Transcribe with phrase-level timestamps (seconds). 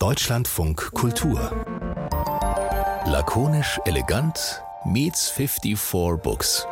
[0.00, 1.50] Deutschlandfunk Kultur.
[3.04, 6.64] Lakonisch elegant meets 54 Books.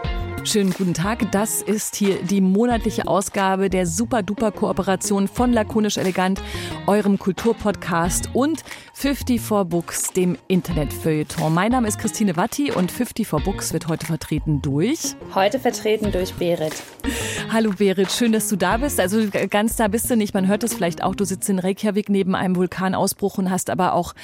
[0.44, 1.32] Schönen guten Tag.
[1.32, 6.40] Das ist hier die monatliche Ausgabe der Super-Duper-Kooperation von Lakonisch Elegant,
[6.86, 8.62] eurem Kulturpodcast und
[8.95, 11.52] 54 Books, dem Internetfeuilleton.
[11.52, 15.16] Mein Name ist Christine Watti und 54 Books wird heute vertreten durch.
[15.34, 16.75] Heute vertreten durch Berit.
[17.53, 19.00] Hallo Berit, schön, dass du da bist.
[19.00, 19.18] Also
[19.50, 20.32] ganz da bist du nicht.
[20.32, 21.14] Man hört es vielleicht auch.
[21.14, 24.14] Du sitzt in Reykjavik neben einem Vulkanausbruch und hast aber auch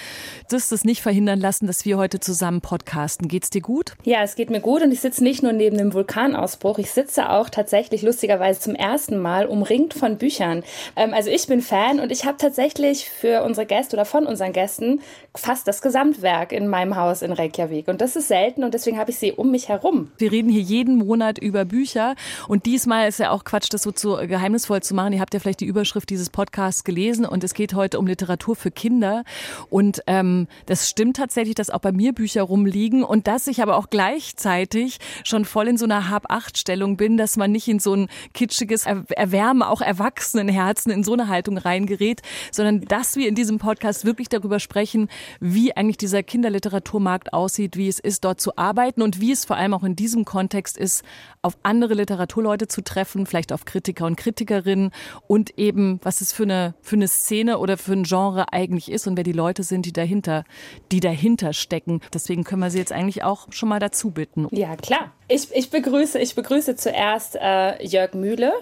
[0.49, 3.29] das, das nicht verhindern lassen, dass wir heute zusammen podcasten.
[3.29, 3.95] Geht's dir gut?
[4.05, 6.79] Ja, es geht mir gut und ich sitze nicht nur neben dem Vulkanausbruch.
[6.79, 10.65] Ich sitze auch tatsächlich lustigerweise zum ersten Mal umringt von Büchern.
[10.97, 14.53] Ähm, also ich bin Fan und ich habe tatsächlich für unsere Gäste oder von unseren
[14.53, 15.01] Gästen
[15.35, 17.87] fast das Gesamtwerk in meinem Haus in Reykjavik.
[17.89, 20.11] Und das ist selten und deswegen habe ich sie um mich herum.
[20.19, 22.17] Wir reden hier jeden Monat über Bücher
[22.49, 25.13] und diesmal ist ja auch Quatsch, das so zu geheimnisvoll zu machen.
[25.13, 28.57] Ihr habt ja vielleicht die Überschrift dieses Podcasts gelesen und es geht heute um Literatur
[28.57, 29.23] für Kinder.
[29.71, 33.77] Und ähm, das stimmt tatsächlich, dass auch bei mir Bücher rumliegen und dass ich aber
[33.77, 38.09] auch gleichzeitig schon voll in so einer Hab-Acht-Stellung bin, dass man nicht in so ein
[38.35, 44.05] kitschiges Erwärmen auch Erwachsenenherzen in so eine Haltung reingerät, sondern dass wir in diesem Podcast
[44.05, 45.09] wirklich darüber sprechen,
[45.41, 49.57] wie eigentlich dieser Kinderliteraturmarkt aussieht, wie es ist, dort zu arbeiten und wie es vor
[49.57, 51.05] allem auch in diesem Kontext ist,
[51.43, 54.91] auf andere Literaturleute zu treffen, vielleicht auf Kritiker und Kritikerinnen
[55.27, 59.07] und eben, was es für eine, für eine Szene oder für ein Genre eigentlich ist
[59.07, 60.45] und wer die Leute sind, die dahinter,
[60.91, 62.01] die dahinter stecken.
[62.15, 64.47] Deswegen können wir sie jetzt eigentlich auch schon mal dazu bitten.
[64.51, 65.13] Ja, klar.
[65.33, 68.53] Ich, ich, begrüße, ich begrüße zuerst äh, Jörg Mühle.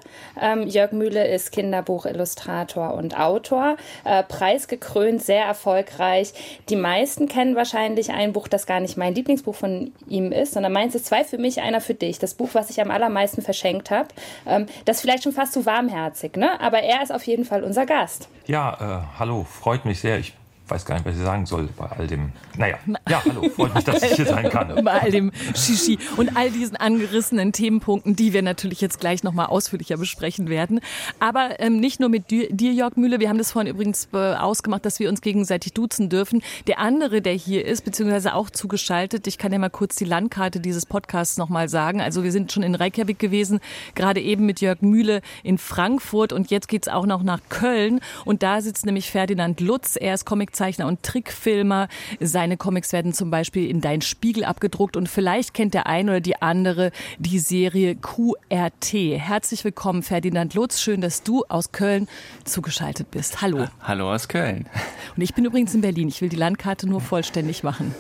[0.40, 6.32] Ähm, Jörg Mühle ist Kinderbuchillustrator und Autor, äh, preisgekrönt, sehr erfolgreich.
[6.68, 10.72] Die meisten kennen wahrscheinlich ein Buch, das gar nicht mein Lieblingsbuch von ihm ist, sondern
[10.72, 12.20] meins ist zwei für mich, einer für dich.
[12.20, 14.08] Das Buch, was ich am allermeisten verschenkt habe.
[14.46, 16.60] Ähm, das ist vielleicht schon fast zu warmherzig, ne?
[16.60, 18.28] aber er ist auf jeden Fall unser Gast.
[18.46, 20.18] Ja, äh, hallo, freut mich sehr.
[20.20, 20.34] Ich
[20.70, 22.32] weiß gar nicht, was ich sagen soll bei all dem.
[22.56, 24.72] Naja, ja, hallo, freut mich, dass ich hier sein kann.
[24.84, 29.47] bei all dem Shishi und all diesen angerissenen Themenpunkten, die wir natürlich jetzt gleich nochmal
[29.47, 30.81] ausführlicher besprechen werden.
[31.19, 34.84] Aber ähm, nicht nur mit dir, Jörg Mühle, wir haben das vorhin übrigens äh, ausgemacht,
[34.84, 36.42] dass wir uns gegenseitig duzen dürfen.
[36.66, 40.60] Der andere, der hier ist, beziehungsweise auch zugeschaltet, ich kann ja mal kurz die Landkarte
[40.60, 42.00] dieses Podcasts nochmal sagen.
[42.00, 43.60] Also wir sind schon in Reykjavik gewesen,
[43.94, 48.00] gerade eben mit Jörg Mühle in Frankfurt und jetzt geht's auch noch nach Köln.
[48.25, 49.97] Und da sitzt nämlich Ferdinand Lutz.
[49.97, 51.88] Er ist Comic Comiczeichner und Trickfilmer.
[52.21, 56.21] Seine Comics werden zum Beispiel in Dein Spiegel abgedruckt und vielleicht kennt der eine oder
[56.21, 58.93] die andere die Serie QRT.
[58.93, 60.81] Herzlich willkommen, Ferdinand Lutz.
[60.81, 62.09] Schön, dass du aus Köln
[62.44, 63.41] zugeschaltet bist.
[63.41, 63.69] Hallo.
[63.81, 64.66] Hallo aus Köln.
[65.16, 66.09] Und ich bin übrigens in Berlin.
[66.09, 67.94] Ich will die Landkarte nur vollständig machen.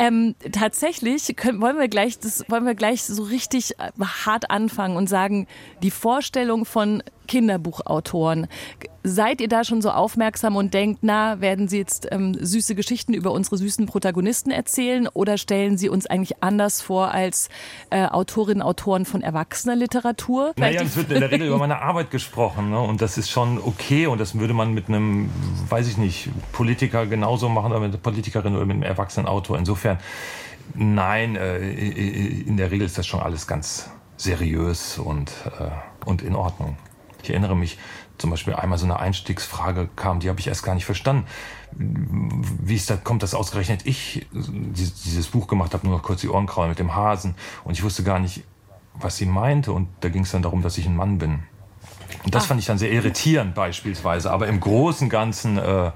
[0.00, 4.96] Ähm, tatsächlich können, wollen wir gleich, das wollen wir gleich so richtig äh, hart anfangen
[4.96, 5.46] und sagen,
[5.82, 8.48] die Vorstellung von Kinderbuchautoren.
[9.04, 13.14] Seid ihr da schon so aufmerksam und denkt, na, werden Sie jetzt ähm, süße Geschichten
[13.14, 17.48] über unsere süßen Protagonisten erzählen oder stellen Sie uns eigentlich anders vor als
[17.90, 20.52] äh, Autorinnen und Autoren von Erwachsener-Literatur?
[20.56, 22.80] Naja, es wird in der Regel über meine Arbeit gesprochen ne?
[22.80, 25.30] und das ist schon okay und das würde man mit einem,
[25.68, 29.58] weiß ich nicht, Politiker genauso machen oder mit einer Politikerin oder mit einem erwachsenen Autor.
[29.58, 29.98] Insofern,
[30.74, 35.70] nein, äh, in der Regel ist das schon alles ganz seriös und, äh,
[36.04, 36.76] und in Ordnung.
[37.28, 37.78] Ich erinnere mich
[38.16, 41.26] zum Beispiel einmal so eine Einstiegsfrage kam, die habe ich erst gar nicht verstanden.
[41.72, 46.28] Wie ist da, kommt das ausgerechnet ich dieses Buch gemacht habe, nur noch kurz die
[46.28, 47.34] Ohren kraulen mit dem Hasen
[47.64, 48.44] und ich wusste gar nicht,
[48.94, 51.42] was sie meinte und da ging es dann darum, dass ich ein Mann bin.
[52.24, 52.46] Und das ah.
[52.48, 55.92] fand ich dann sehr irritierend beispielsweise, aber im Großen und Ganzen äh,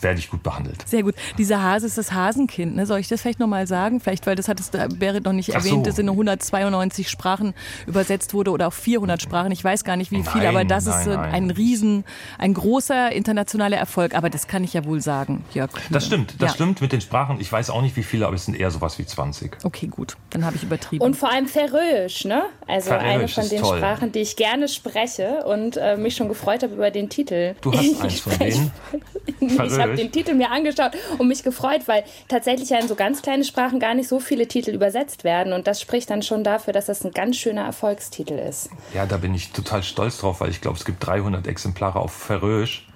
[0.00, 0.86] werde ich gut behandelt.
[0.86, 1.14] Sehr gut.
[1.38, 2.76] Dieser Hase ist das Hasenkind.
[2.76, 2.86] Ne?
[2.86, 4.00] Soll ich das vielleicht nochmal sagen?
[4.00, 5.90] Vielleicht, weil das hat es Berit noch nicht erwähnt, so.
[5.90, 7.54] dass in 192 Sprachen
[7.86, 9.52] übersetzt wurde oder auf 400 Sprachen.
[9.52, 11.18] Ich weiß gar nicht, wie viel, aber das nein, ist nein.
[11.18, 12.04] ein riesen,
[12.38, 14.14] ein großer internationaler Erfolg.
[14.14, 15.70] Aber das kann ich ja wohl sagen, Jörg.
[15.90, 16.54] Das stimmt, das ja.
[16.54, 17.40] stimmt mit den Sprachen.
[17.40, 19.58] Ich weiß auch nicht, wie viele, aber es sind eher sowas wie 20.
[19.64, 20.16] Okay, gut.
[20.30, 21.04] Dann habe ich übertrieben.
[21.04, 22.44] Und vor allem Färöisch, ne?
[22.66, 23.78] Also Färöisch eine von den toll.
[23.78, 27.54] Sprachen, die ich gerne spreche und äh, mich schon gefreut habe über den Titel.
[27.60, 28.72] Du hast eins von denen.
[29.40, 33.22] ich habe den Titel mir angeschaut und mich gefreut, weil tatsächlich ja in so ganz
[33.22, 35.52] kleine Sprachen gar nicht so viele Titel übersetzt werden.
[35.52, 38.70] Und das spricht dann schon dafür, dass das ein ganz schöner Erfolgstitel ist.
[38.94, 42.12] Ja, da bin ich total stolz drauf, weil ich glaube, es gibt 300 Exemplare auf
[42.12, 42.86] Färöisch.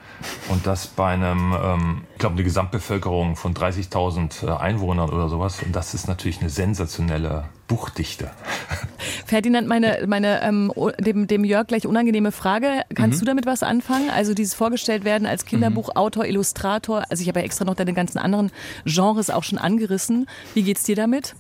[0.49, 5.63] Und das bei einem, ähm, ich glaube, eine Gesamtbevölkerung von 30.000 äh, Einwohnern oder sowas.
[5.63, 8.31] Und das ist natürlich eine sensationelle Buchdichte.
[9.27, 12.83] Ferdinand, meine, meine ähm, dem, dem Jörg gleich unangenehme Frage.
[12.95, 13.21] Kannst mhm.
[13.21, 14.11] du damit was anfangen?
[14.11, 17.05] Also dieses vorgestellt werden als Kinderbuchautor, Illustrator.
[17.09, 18.51] Also ich habe ja extra noch deine ganzen anderen
[18.85, 20.27] Genres auch schon angerissen.
[20.53, 21.35] Wie geht's dir damit?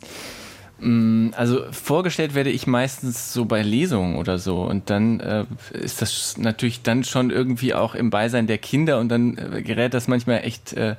[0.84, 6.02] Mm, also vorgestellt werde ich meistens so bei Lesungen oder so und dann äh, ist
[6.02, 10.08] das natürlich dann schon irgendwie auch im Beisein der Kinder und dann äh, gerät das
[10.08, 10.96] manchmal echt äh,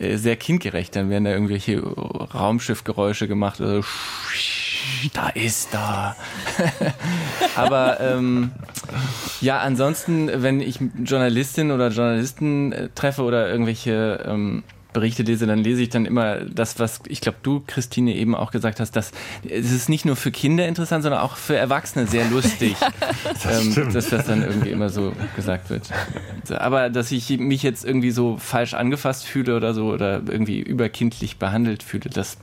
[0.00, 0.96] äh sehr kindgerecht.
[0.96, 3.82] Dann werden da irgendwelche Raumschiffgeräusche gemacht oder
[5.12, 6.16] da ist da.
[7.54, 8.50] Aber ähm,
[9.40, 15.58] ja, ansonsten, wenn ich Journalistinnen oder Journalisten äh, treffe oder irgendwelche ähm, Berichte lese, dann
[15.58, 19.12] lese ich dann immer das, was ich glaube, du, Christine, eben auch gesagt hast, dass
[19.48, 22.76] es ist nicht nur für Kinder interessant, sondern auch für Erwachsene sehr lustig,
[23.42, 25.90] das ähm, dass das dann irgendwie immer so gesagt wird.
[26.50, 31.38] Aber dass ich mich jetzt irgendwie so falsch angefasst fühle oder so oder irgendwie überkindlich
[31.38, 32.36] behandelt fühle, das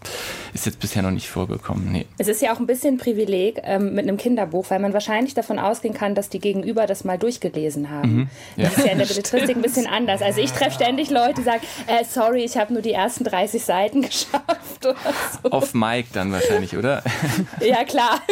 [0.54, 1.92] ist jetzt bisher noch nicht vorgekommen.
[1.92, 2.06] Nee.
[2.18, 5.60] Es ist ja auch ein bisschen Privileg ähm, mit einem Kinderbuch, weil man wahrscheinlich davon
[5.60, 8.16] ausgehen kann, dass die Gegenüber das mal durchgelesen haben.
[8.16, 8.64] Mhm, ja.
[8.66, 10.22] Das ist ja in der Belletristik ein bisschen anders.
[10.22, 13.24] Also ich treffe ständig Leute, die sagen, äh, sorry, sorry, ich habe nur die ersten
[13.24, 14.96] 30 Seiten geschafft oder
[15.44, 15.52] so.
[15.52, 17.04] Auf Mike dann wahrscheinlich, oder?
[17.62, 18.22] ja, klar.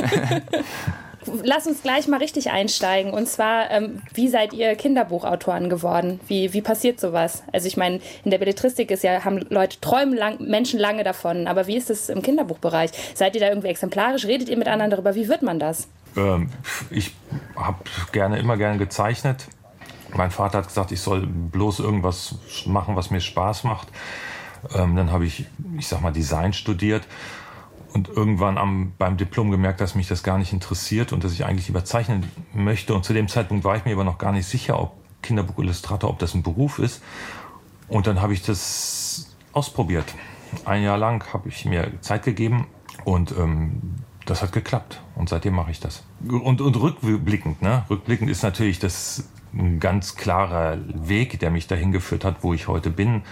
[1.43, 3.11] Lass uns gleich mal richtig einsteigen.
[3.11, 6.21] Und zwar, ähm, wie seid ihr Kinderbuchautoren geworden?
[6.27, 7.43] Wie, wie passiert sowas?
[7.51, 11.47] Also ich meine, in der Belletristik ist ja, haben Leute träumen lang, Menschen lange davon.
[11.47, 12.91] Aber wie ist es im Kinderbuchbereich?
[13.13, 14.25] Seid ihr da irgendwie exemplarisch?
[14.25, 15.15] Redet ihr mit anderen darüber?
[15.15, 15.89] Wie wird man das?
[16.15, 16.49] Ähm,
[16.91, 17.13] ich
[17.57, 17.83] habe
[18.13, 19.47] gerne immer gerne gezeichnet
[20.15, 23.87] mein Vater hat gesagt, ich soll bloß irgendwas machen, was mir Spaß macht.
[24.75, 25.45] Ähm, dann habe ich,
[25.77, 27.07] ich sag mal, Design studiert
[27.93, 31.45] und irgendwann am, beim Diplom gemerkt, dass mich das gar nicht interessiert und dass ich
[31.45, 32.93] eigentlich lieber zeichnen möchte.
[32.93, 36.19] Und zu dem Zeitpunkt war ich mir aber noch gar nicht sicher, ob Kinderbuchillustrator, ob
[36.19, 37.01] das ein Beruf ist.
[37.87, 40.05] Und dann habe ich das ausprobiert.
[40.65, 42.67] Ein Jahr lang habe ich mir Zeit gegeben
[43.03, 43.95] und ähm,
[44.25, 45.01] das hat geklappt.
[45.15, 46.03] Und seitdem mache ich das.
[46.27, 47.85] Und, und rückblickend, ne?
[47.89, 52.67] Rückblickend ist natürlich das ein ganz klarer Weg, der mich dahin geführt hat, wo ich
[52.67, 53.23] heute bin.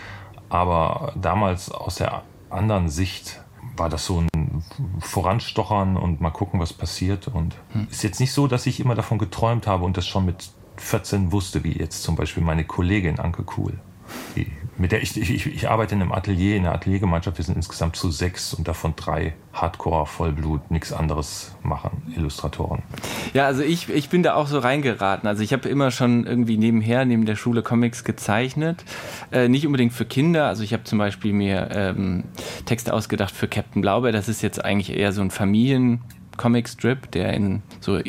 [0.50, 3.42] Aber damals aus der anderen Sicht
[3.78, 4.64] war das so ein
[5.00, 7.28] Voranstochern und mal gucken, was passiert.
[7.28, 7.88] Und hm.
[7.90, 11.32] ist jetzt nicht so, dass ich immer davon geträumt habe und das schon mit 14
[11.32, 13.80] wusste, wie jetzt zum Beispiel meine Kollegin Anke Kuhl
[14.78, 17.38] mit der ich, ich, ich arbeite in einem Atelier, in einer Ateliergemeinschaft.
[17.38, 22.84] Wir sind insgesamt zu sechs und davon drei Hardcore, Vollblut, nichts anderes machen, Illustratoren.
[23.34, 25.28] Ja, also ich, ich bin da auch so reingeraten.
[25.28, 28.84] Also ich habe immer schon irgendwie nebenher, neben der Schule Comics gezeichnet.
[29.32, 30.48] Äh, nicht unbedingt für Kinder.
[30.48, 32.26] Also ich habe zum Beispiel mir ähm,
[32.66, 34.12] Texte ausgedacht für Captain Blaubeer.
[34.12, 36.02] Das ist jetzt eigentlich eher so ein Familien
[36.38, 38.00] Comic-Strip, der in so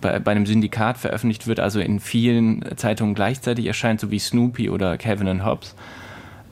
[0.00, 4.70] bei, bei einem Syndikat veröffentlicht wird, also in vielen Zeitungen gleichzeitig erscheint, so wie Snoopy
[4.70, 5.74] oder Kevin and Hobbes.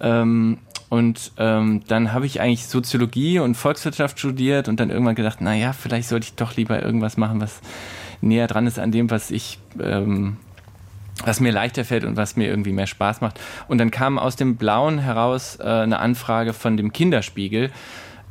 [0.00, 0.58] Ähm,
[0.88, 5.72] und ähm, dann habe ich eigentlich Soziologie und Volkswirtschaft studiert und dann irgendwann gedacht, naja,
[5.72, 7.62] vielleicht sollte ich doch lieber irgendwas machen, was
[8.20, 10.36] näher dran ist an dem, was ich, ähm,
[11.24, 13.40] was mir leichter fällt und was mir irgendwie mehr Spaß macht.
[13.68, 17.70] Und dann kam aus dem Blauen heraus äh, eine Anfrage von dem Kinderspiegel,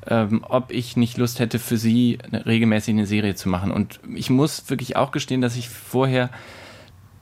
[0.08, 3.72] ähm, ob ich nicht Lust hätte, für sie eine, regelmäßig eine Serie zu machen.
[3.72, 6.30] Und ich muss wirklich auch gestehen, dass ich vorher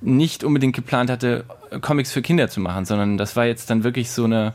[0.01, 1.45] nicht unbedingt geplant hatte,
[1.81, 4.53] Comics für Kinder zu machen, sondern das war jetzt dann wirklich so eine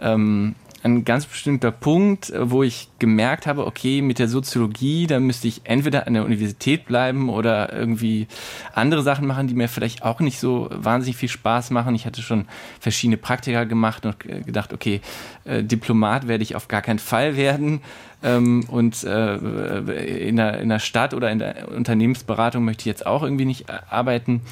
[0.00, 0.54] ähm,
[0.88, 5.48] ein ganz bestimmter Punkt, äh, wo ich gemerkt habe, okay, mit der Soziologie, da müsste
[5.48, 8.26] ich entweder an der Universität bleiben oder irgendwie
[8.74, 11.94] andere Sachen machen, die mir vielleicht auch nicht so wahnsinnig viel Spaß machen.
[11.94, 12.46] Ich hatte schon
[12.80, 15.00] verschiedene Praktika gemacht und gedacht, okay,
[15.44, 17.80] äh, Diplomat werde ich auf gar keinen Fall werden.
[18.22, 19.36] Ähm, und äh,
[20.26, 23.66] in, der, in der Stadt oder in der Unternehmensberatung möchte ich jetzt auch irgendwie nicht
[23.90, 24.42] arbeiten.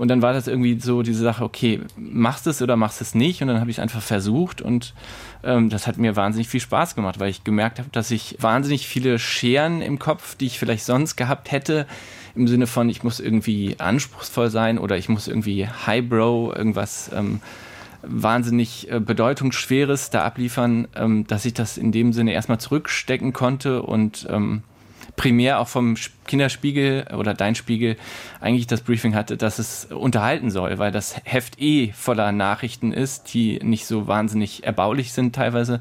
[0.00, 3.04] Und dann war das irgendwie so diese Sache, okay, machst du es oder machst du
[3.04, 3.42] es nicht?
[3.42, 4.94] Und dann habe ich es einfach versucht und
[5.44, 8.88] ähm, das hat mir wahnsinnig viel Spaß gemacht, weil ich gemerkt habe, dass ich wahnsinnig
[8.88, 11.86] viele Scheren im Kopf, die ich vielleicht sonst gehabt hätte,
[12.34, 17.42] im Sinne von, ich muss irgendwie anspruchsvoll sein oder ich muss irgendwie highbrow irgendwas ähm,
[18.00, 23.82] wahnsinnig äh, bedeutungsschweres da abliefern, ähm, dass ich das in dem Sinne erstmal zurückstecken konnte
[23.82, 24.62] und ähm,
[25.16, 27.96] primär auch vom Kinderspiegel oder dein Spiegel
[28.40, 33.32] eigentlich das Briefing hatte, dass es unterhalten soll, weil das Heft eh voller Nachrichten ist,
[33.34, 35.80] die nicht so wahnsinnig erbaulich sind teilweise.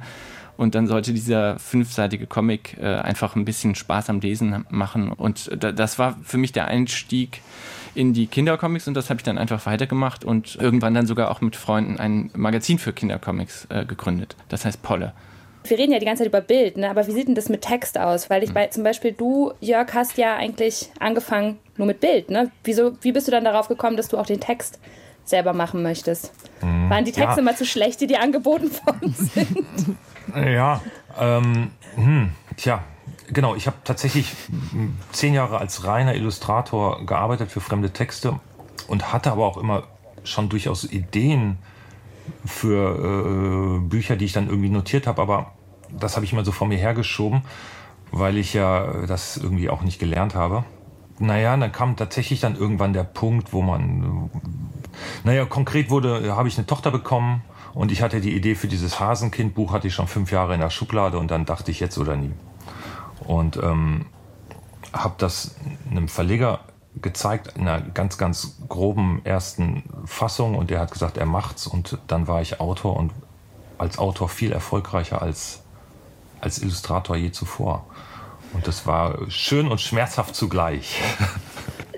[0.57, 5.09] Und dann sollte dieser fünfseitige Comic äh, einfach ein bisschen Spaß am Lesen machen.
[5.13, 7.41] Und das war für mich der Einstieg
[7.95, 11.41] in die Kindercomics und das habe ich dann einfach weitergemacht und irgendwann dann sogar auch
[11.41, 14.35] mit Freunden ein Magazin für Kindercomics äh, gegründet.
[14.49, 15.13] Das heißt Polle
[15.63, 16.89] wir reden ja die ganze Zeit über Bild, ne?
[16.89, 18.29] aber wie sieht denn das mit Text aus?
[18.29, 22.29] Weil ich bei, zum Beispiel du, Jörg, hast ja eigentlich angefangen nur mit Bild.
[22.29, 22.51] Ne?
[22.63, 24.79] Wieso, wie bist du dann darauf gekommen, dass du auch den Text
[25.25, 26.31] selber machen möchtest?
[26.61, 27.39] Mhm, Waren die Texte ja.
[27.39, 29.97] immer zu schlecht, die dir angeboten worden sind?
[30.35, 30.81] Ja,
[31.19, 32.83] ähm, hm, tja,
[33.31, 33.55] genau.
[33.55, 34.33] Ich habe tatsächlich
[35.11, 38.39] zehn Jahre als reiner Illustrator gearbeitet für fremde Texte
[38.87, 39.83] und hatte aber auch immer
[40.23, 41.57] schon durchaus Ideen
[42.45, 45.53] für äh, Bücher, die ich dann irgendwie notiert habe, aber
[45.91, 47.41] das habe ich immer so vor mir hergeschoben,
[48.11, 50.63] weil ich ja das irgendwie auch nicht gelernt habe.
[51.19, 54.29] Naja, dann kam tatsächlich dann irgendwann der Punkt, wo man,
[55.23, 57.41] naja, konkret wurde, habe ich eine Tochter bekommen
[57.73, 60.69] und ich hatte die Idee für dieses Hasenkind-Buch, hatte ich schon fünf Jahre in der
[60.69, 62.31] Schublade und dann dachte ich jetzt oder nie.
[63.25, 64.05] Und ähm,
[64.93, 65.55] habe das
[65.91, 66.61] einem Verleger
[67.01, 71.97] gezeigt in einer ganz, ganz groben ersten Fassung und der hat gesagt, er macht's und
[72.07, 73.11] dann war ich Autor und
[73.77, 75.61] als Autor viel erfolgreicher als,
[76.41, 77.85] als Illustrator je zuvor.
[78.53, 80.99] Und das war schön und schmerzhaft zugleich.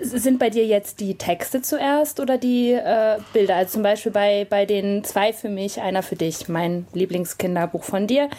[0.04, 3.56] Sind bei dir jetzt die Texte zuerst oder die äh, Bilder?
[3.56, 8.08] Also zum Beispiel bei, bei den zwei für mich, einer für dich, mein Lieblingskinderbuch von
[8.08, 8.30] dir.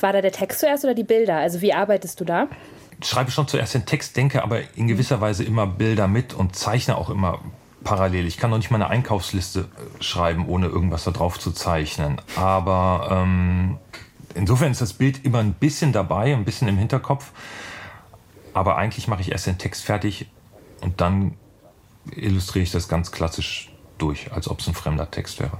[0.00, 1.36] War da der Text zuerst oder die Bilder?
[1.36, 2.48] Also wie arbeitest du da?
[3.02, 6.54] Ich schreibe schon zuerst den Text, denke aber in gewisser Weise immer Bilder mit und
[6.54, 7.40] zeichne auch immer
[7.82, 8.26] parallel.
[8.26, 12.20] Ich kann noch nicht mal eine Einkaufsliste äh, schreiben, ohne irgendwas da drauf zu zeichnen.
[12.36, 13.78] Aber ähm,
[14.34, 17.30] insofern ist das Bild immer ein bisschen dabei, ein bisschen im Hinterkopf.
[18.52, 20.26] Aber eigentlich mache ich erst den Text fertig
[20.80, 21.34] und dann
[22.10, 25.58] illustriere ich das ganz klassisch durch, als ob es ein fremder Text wäre.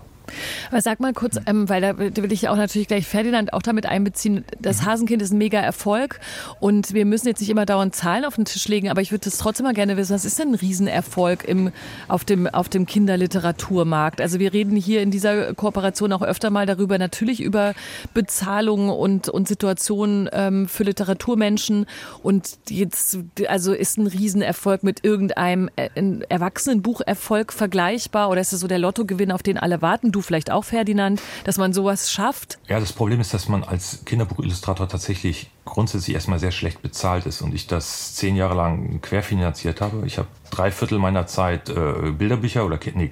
[0.71, 3.87] Aber sag mal kurz, ähm, weil da will ich auch natürlich gleich Ferdinand auch damit
[3.87, 4.45] einbeziehen.
[4.59, 4.87] Das mhm.
[4.87, 6.21] Hasenkind ist ein mega Erfolg
[6.61, 9.25] und wir müssen jetzt nicht immer dauernd Zahlen auf den Tisch legen, aber ich würde
[9.25, 10.15] das trotzdem mal gerne wissen.
[10.15, 11.73] Was ist denn ein Riesenerfolg im,
[12.09, 14.21] auf, dem, auf dem Kinderliteraturmarkt?
[14.21, 17.75] Also wir reden hier in dieser Kooperation auch öfter mal darüber, natürlich über
[18.15, 21.87] Bezahlung und, und Situationen ähm, für Literaturmenschen
[22.23, 23.19] und jetzt,
[23.49, 25.89] also ist ein Riesenerfolg mit irgendeinem äh,
[26.29, 30.13] Erwachsenenbucherfolg vergleichbar oder ist es so der Lottogewinn, auf den alle warten?
[30.13, 32.59] Du vielleicht auch, Ferdinand, dass man sowas schafft?
[32.69, 37.43] Ja, das Problem ist, dass man als Kinderbuchillustrator tatsächlich grundsätzlich erstmal sehr schlecht bezahlt ist
[37.43, 40.07] und ich das zehn Jahre lang querfinanziert habe.
[40.07, 43.11] Ich habe drei Viertel meiner Zeit äh, Bilderbücher oder nee,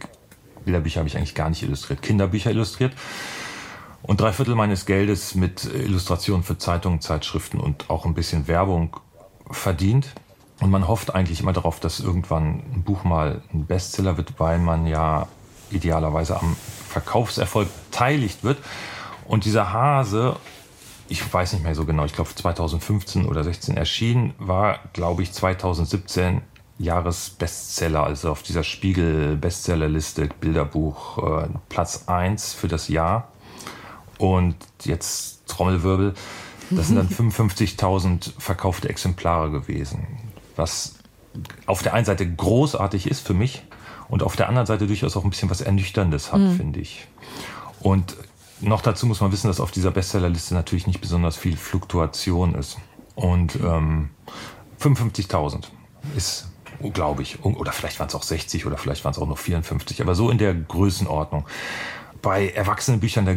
[0.64, 2.92] Bilderbücher habe ich eigentlich gar nicht illustriert, Kinderbücher illustriert
[4.02, 8.96] und drei Viertel meines Geldes mit Illustrationen für Zeitungen, Zeitschriften und auch ein bisschen Werbung
[9.50, 10.14] verdient.
[10.60, 14.58] Und man hofft eigentlich immer darauf, dass irgendwann ein Buch mal ein Bestseller wird, weil
[14.58, 15.28] man ja
[15.70, 16.56] idealerweise am
[16.88, 18.58] Verkaufserfolg beteiligt wird.
[19.26, 20.36] Und dieser Hase,
[21.08, 25.32] ich weiß nicht mehr so genau, ich glaube 2015 oder 16 erschienen, war, glaube ich,
[25.32, 26.42] 2017
[26.78, 33.32] Jahresbestseller, also auf dieser Spiegel-Bestsellerliste Bilderbuch äh, Platz 1 für das Jahr.
[34.16, 36.14] Und jetzt Trommelwirbel,
[36.70, 40.06] das sind dann 55.000 verkaufte Exemplare gewesen.
[40.56, 40.94] Was
[41.66, 43.62] auf der einen Seite großartig ist für mich,
[44.08, 46.56] und auf der anderen Seite durchaus auch ein bisschen was Ernüchterndes hat, mhm.
[46.56, 47.06] finde ich.
[47.80, 48.16] Und
[48.60, 52.78] noch dazu muss man wissen, dass auf dieser Bestsellerliste natürlich nicht besonders viel Fluktuation ist.
[53.14, 54.10] Und ähm,
[54.80, 55.64] 55.000
[56.16, 56.48] ist,
[56.92, 60.00] glaube ich, oder vielleicht waren es auch 60 oder vielleicht waren es auch noch 54,
[60.00, 61.46] aber so in der Größenordnung.
[62.22, 63.34] Bei Erwachsenenbüchern, da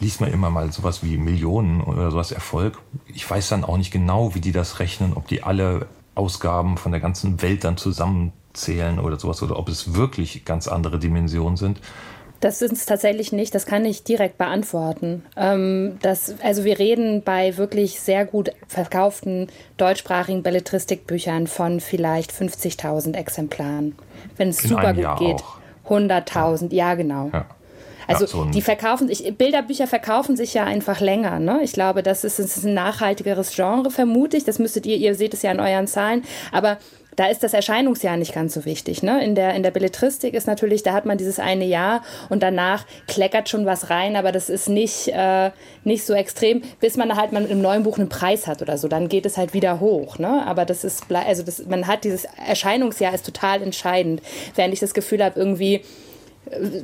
[0.00, 2.78] liest man immer mal sowas wie Millionen oder sowas Erfolg.
[3.06, 6.92] Ich weiß dann auch nicht genau, wie die das rechnen, ob die alle Ausgaben von
[6.92, 11.56] der ganzen Welt dann zusammen zählen oder sowas oder ob es wirklich ganz andere Dimensionen
[11.56, 11.80] sind?
[12.40, 15.24] Das sind es tatsächlich nicht, das kann ich direkt beantworten.
[15.36, 23.14] Ähm, das, also wir reden bei wirklich sehr gut verkauften deutschsprachigen Belletristikbüchern von vielleicht 50.000
[23.16, 23.96] Exemplaren.
[24.36, 25.42] Wenn es super gut Jahr geht,
[25.88, 26.90] 100.000, ja.
[26.90, 26.94] ja.
[26.94, 27.30] genau.
[27.32, 27.46] Ja.
[28.06, 31.40] Also ja, so die verkaufen sich, Bilderbücher verkaufen sich ja einfach länger.
[31.40, 31.60] Ne?
[31.62, 34.44] Ich glaube, das ist, das ist ein nachhaltigeres Genre, vermute ich.
[34.44, 36.24] Das müsstet ihr, ihr seht es ja in euren Zahlen.
[36.50, 36.78] Aber
[37.18, 39.02] da ist das Erscheinungsjahr nicht ganz so wichtig.
[39.02, 39.24] Ne?
[39.24, 42.86] In, der, in der Belletristik ist natürlich, da hat man dieses eine Jahr und danach
[43.08, 45.50] kleckert schon was rein, aber das ist nicht, äh,
[45.82, 48.78] nicht so extrem, bis man halt mal mit einem neuen Buch einen Preis hat oder
[48.78, 48.86] so.
[48.86, 50.20] Dann geht es halt wieder hoch.
[50.20, 50.46] Ne?
[50.46, 54.22] Aber das ist, also das, man hat dieses Erscheinungsjahr ist total entscheidend.
[54.54, 55.82] Während ich das Gefühl habe, irgendwie,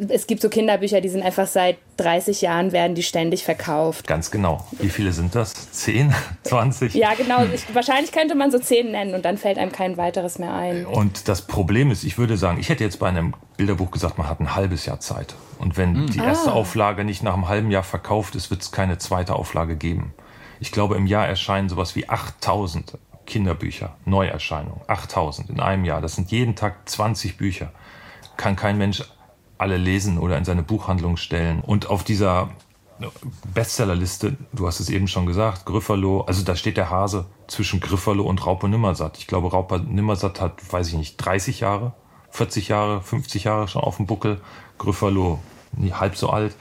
[0.08, 4.06] es gibt so Kinderbücher, die sind einfach seit 30 Jahren werden die ständig verkauft.
[4.06, 4.66] Ganz genau.
[4.80, 5.70] Wie viele sind das?
[5.72, 6.14] 10?
[6.44, 6.94] 20?
[7.04, 7.44] Ja, genau.
[7.52, 10.86] Ich, wahrscheinlich könnte man so 10 nennen und dann fällt einem kein weiteres mehr ein.
[10.86, 14.28] Und das Problem ist, ich würde sagen, ich hätte jetzt bei einem Bilderbuch gesagt, man
[14.28, 15.34] hat ein halbes Jahr Zeit.
[15.58, 16.06] Und wenn mhm.
[16.10, 16.54] die erste ah.
[16.54, 20.14] Auflage nicht nach einem halben Jahr verkauft ist, wird es keine zweite Auflage geben.
[20.60, 24.80] Ich glaube, im Jahr erscheinen sowas wie 8000 Kinderbücher, Neuerscheinungen.
[24.86, 26.00] 8000 in einem Jahr.
[26.00, 27.72] Das sind jeden Tag 20 Bücher.
[28.36, 29.02] Kann kein Mensch
[29.58, 31.60] alle lesen oder in seine Buchhandlung stellen.
[31.60, 32.50] Und auf dieser
[33.52, 38.24] Bestsellerliste, du hast es eben schon gesagt, Grifferlo, also da steht der Hase zwischen Grifferlo
[38.24, 39.18] und Raupe Nimmersatt.
[39.18, 41.92] Ich glaube, Raupe Nimmersatt hat, weiß ich nicht, 30 Jahre,
[42.30, 44.40] 40 Jahre, 50 Jahre schon auf dem Buckel.
[44.78, 45.40] Grifferlo
[45.72, 46.54] nie halb so alt.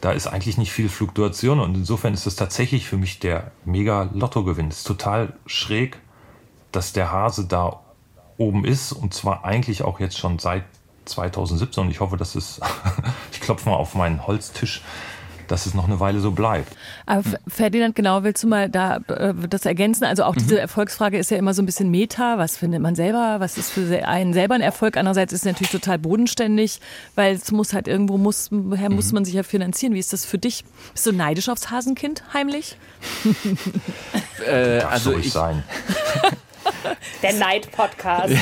[0.00, 4.08] Da ist eigentlich nicht viel Fluktuation und insofern ist das tatsächlich für mich der mega
[4.12, 4.68] Lottogewinn.
[4.68, 5.98] Es ist total schräg,
[6.70, 7.80] dass der Hase da
[8.36, 10.64] oben ist und zwar eigentlich auch jetzt schon seit
[11.06, 12.60] 2017 und ich hoffe, dass es,
[13.32, 14.82] ich klopfe mal auf meinen Holztisch,
[15.48, 16.76] dass es noch eine Weile so bleibt.
[17.06, 20.04] Aber Ferdinand, genau, willst du mal da äh, das ergänzen?
[20.04, 20.60] Also auch diese mhm.
[20.60, 22.38] Erfolgsfrage ist ja immer so ein bisschen Meta.
[22.38, 23.36] Was findet man selber?
[23.38, 24.96] Was ist für einen selber ein Erfolg?
[24.96, 26.80] Andererseits ist es natürlich total bodenständig,
[27.14, 29.14] weil es muss halt irgendwo muss, her muss mhm.
[29.14, 29.94] man sich ja finanzieren.
[29.94, 30.64] Wie ist das für dich?
[30.92, 32.76] Bist du neidisch aufs Hasenkind heimlich?
[34.46, 35.62] äh, also ich sein.
[37.22, 38.34] Der Neid-Podcast.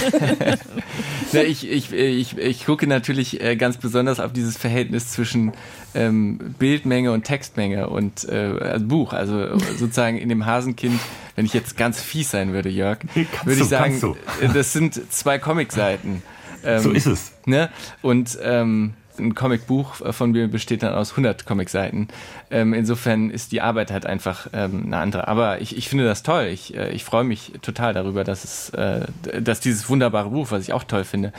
[1.32, 5.52] ja, ich, ich, ich, ich gucke natürlich äh, ganz besonders auf dieses Verhältnis zwischen
[5.94, 9.12] ähm, Bildmenge und Textmenge und äh, also Buch.
[9.12, 11.00] Also sozusagen in dem Hasenkind,
[11.36, 12.98] wenn ich jetzt ganz fies sein würde, Jörg,
[13.44, 16.22] würde ich sagen, äh, das sind zwei Comicseiten.
[16.64, 17.32] Ähm, so ist es.
[17.46, 17.70] Ne?
[18.02, 22.08] Und ähm, ein Comicbuch von mir besteht dann aus 100 Comicseiten.
[22.50, 25.28] Ähm, insofern ist die Arbeit halt einfach ähm, eine andere.
[25.28, 26.46] Aber ich, ich finde das toll.
[26.46, 29.06] Ich, äh, ich freue mich total darüber, dass es, äh,
[29.40, 31.32] dass dieses wunderbare Buch, was ich auch toll finde,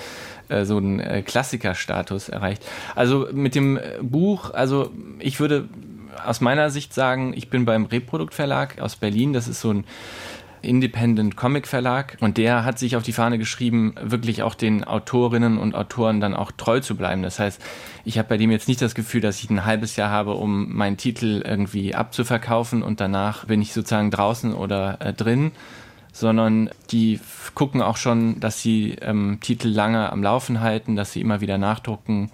[0.50, 2.66] äh, so einen äh, Klassikerstatus erreicht.
[2.96, 5.68] Also mit dem äh, Buch, also ich würde
[6.24, 9.34] aus meiner Sicht sagen, ich bin beim Reprodukt Verlag aus Berlin.
[9.34, 9.86] Das ist so ein
[10.66, 15.58] Independent Comic Verlag und der hat sich auf die Fahne geschrieben, wirklich auch den Autorinnen
[15.58, 17.24] und Autoren dann auch treu zu bleiben.
[17.24, 17.62] Das heißt,
[18.04, 20.76] ich habe bei dem jetzt nicht das Gefühl, dass ich ein halbes Jahr habe, um
[20.76, 25.52] meinen Titel irgendwie abzuverkaufen und danach bin ich sozusagen draußen oder äh, drin,
[26.12, 27.20] sondern die
[27.56, 31.58] gucken auch schon, dass sie ähm, Titel lange am Laufen halten, dass sie immer wieder
[31.58, 32.32] nachdrucken.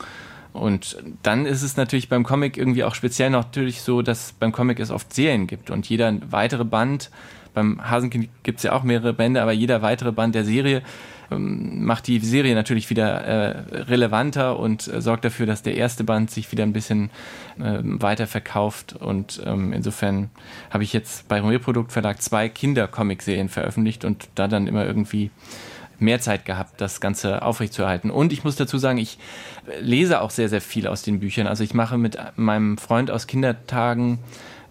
[0.54, 4.80] Und dann ist es natürlich beim Comic irgendwie auch speziell natürlich so, dass beim Comic
[4.80, 7.10] es oft Serien gibt und jeder weitere Band
[7.54, 10.82] beim Hasenkind gibt es ja auch mehrere Bände, aber jeder weitere Band der Serie
[11.32, 16.04] ähm, macht die Serie natürlich wieder äh, relevanter und äh, sorgt dafür, dass der erste
[16.04, 17.10] Band sich wieder ein bisschen
[17.60, 18.94] äh, weiter verkauft.
[18.94, 20.30] Und ähm, insofern
[20.70, 25.32] habe ich jetzt bei Reprodukt Verlag zwei Kinder-Comic-Serien veröffentlicht und da dann immer irgendwie
[26.00, 28.10] mehr Zeit gehabt, das Ganze aufrechtzuerhalten.
[28.10, 29.20] Und ich muss dazu sagen, ich
[29.80, 31.48] lese auch sehr, sehr viel aus den Büchern.
[31.48, 34.18] Also ich mache mit meinem Freund aus Kindertagen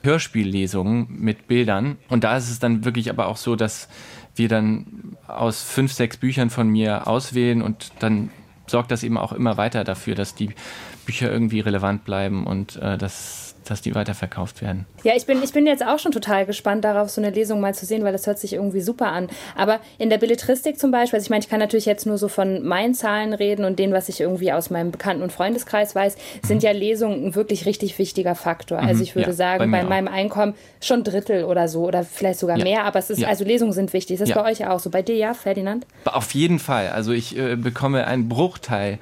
[0.02, 1.99] Hörspiellesungen mit Bildern.
[2.09, 3.88] Und da ist es dann wirklich aber auch so, dass
[4.35, 8.30] wir dann aus fünf, sechs Büchern von mir auswählen und dann
[8.66, 10.50] sorgt das eben auch immer weiter dafür, dass die
[11.04, 13.39] Bücher irgendwie relevant bleiben und äh, dass
[13.70, 14.86] dass die weiterverkauft werden.
[15.04, 17.75] Ja, ich bin, ich bin jetzt auch schon total gespannt darauf, so eine Lesung mal
[17.75, 19.28] zu sehen, weil das hört sich irgendwie super an.
[19.56, 22.28] Aber in der Belletristik zum Beispiel, also ich meine, ich kann natürlich jetzt nur so
[22.28, 26.16] von meinen Zahlen reden und denen, was ich irgendwie aus meinem Bekannten- und Freundeskreis weiß,
[26.45, 26.66] sind mhm.
[26.66, 28.80] ja Lesungen ein wirklich richtig wichtiger Faktor.
[28.80, 28.88] Mhm.
[28.88, 32.40] Also ich würde ja, sagen, bei, bei meinem Einkommen schon Drittel oder so oder vielleicht
[32.40, 32.64] sogar ja.
[32.64, 33.28] mehr, aber es ist, ja.
[33.28, 34.21] also Lesungen sind wichtig.
[34.21, 34.90] Ist das bei euch auch so?
[34.90, 35.86] Bei dir ja, Ferdinand?
[36.04, 36.88] Auf jeden Fall.
[36.88, 38.99] Also ich äh, bekomme einen Bruchteil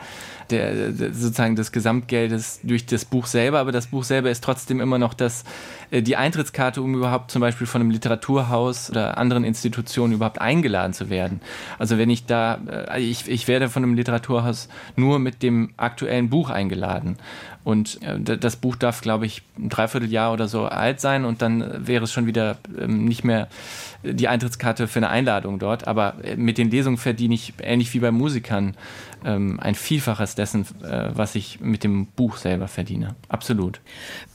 [0.50, 4.80] der, der, sozusagen des Gesamtgeldes durch das Buch selber, aber das Buch selber ist trotzdem
[4.80, 5.44] immer noch das,
[5.90, 10.92] äh, die Eintrittskarte, um überhaupt zum Beispiel von einem Literaturhaus oder anderen Institutionen überhaupt eingeladen
[10.92, 11.40] zu werden.
[11.78, 12.58] Also wenn ich da,
[12.90, 17.16] äh, ich, ich werde von einem Literaturhaus nur mit dem aktuellen Buch eingeladen.
[17.64, 21.86] Und äh, das Buch darf, glaube ich, ein Dreivierteljahr oder so alt sein und dann
[21.86, 23.48] wäre es schon wieder ähm, nicht mehr
[24.02, 25.86] die Eintrittskarte für eine Einladung dort.
[25.86, 28.74] Aber mit den Lesungen verdiene ich ähnlich wie bei Musikern
[29.24, 33.14] ähm, ein Vielfaches dessen, äh, was ich mit dem Buch selber verdiene.
[33.28, 33.80] Absolut.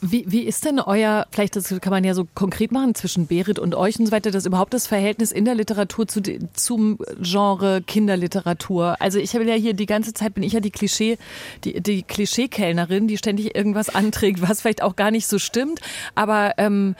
[0.01, 3.59] Wie, wie ist denn euer, vielleicht das kann man ja so konkret machen zwischen Berit
[3.59, 6.21] und euch und so weiter, das überhaupt das Verhältnis in der Literatur zu,
[6.53, 8.95] zum Genre Kinderliteratur?
[8.99, 11.17] Also ich habe ja hier die ganze Zeit bin ich ja die Klischee,
[11.63, 15.79] die, die Klischeekellnerin, die ständig irgendwas anträgt, was vielleicht auch gar nicht so stimmt,
[16.15, 16.95] aber ähm,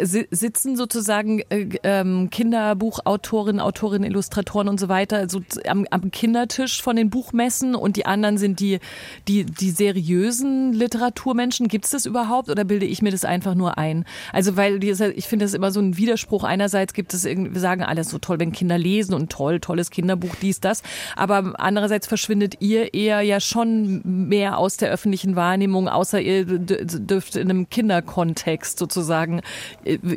[0.00, 6.96] sitzen sozusagen äh, ähm, Kinderbuchautorinnen, Autorinnen, Illustratoren und so weiter so am, am Kindertisch von
[6.96, 8.78] den Buch Buchmessen und die anderen sind die,
[9.26, 11.68] die, die seriösen Literaturmenschen.
[11.68, 14.04] Gibt es das überhaupt oder bilde ich mir das einfach nur ein?
[14.32, 16.44] Also, weil ich finde das immer so ein Widerspruch.
[16.44, 20.34] Einerseits gibt es, wir sagen alles so toll, wenn Kinder lesen und toll, tolles Kinderbuch,
[20.40, 20.82] dies, das.
[21.16, 27.36] Aber andererseits verschwindet ihr eher ja schon mehr aus der öffentlichen Wahrnehmung, außer ihr dürft
[27.36, 29.42] in einem Kinderkontext sozusagen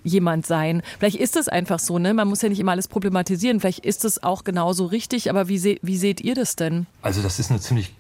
[0.04, 0.82] jemand sein.
[1.00, 2.14] Vielleicht ist es einfach so, ne?
[2.14, 3.60] Man muss ja nicht immer alles problematisieren.
[3.60, 6.88] Vielleicht ist es auch genauso richtig, aber wie, se wie seht ihr das denn?
[7.02, 7.94] Also das ist eine ziemlich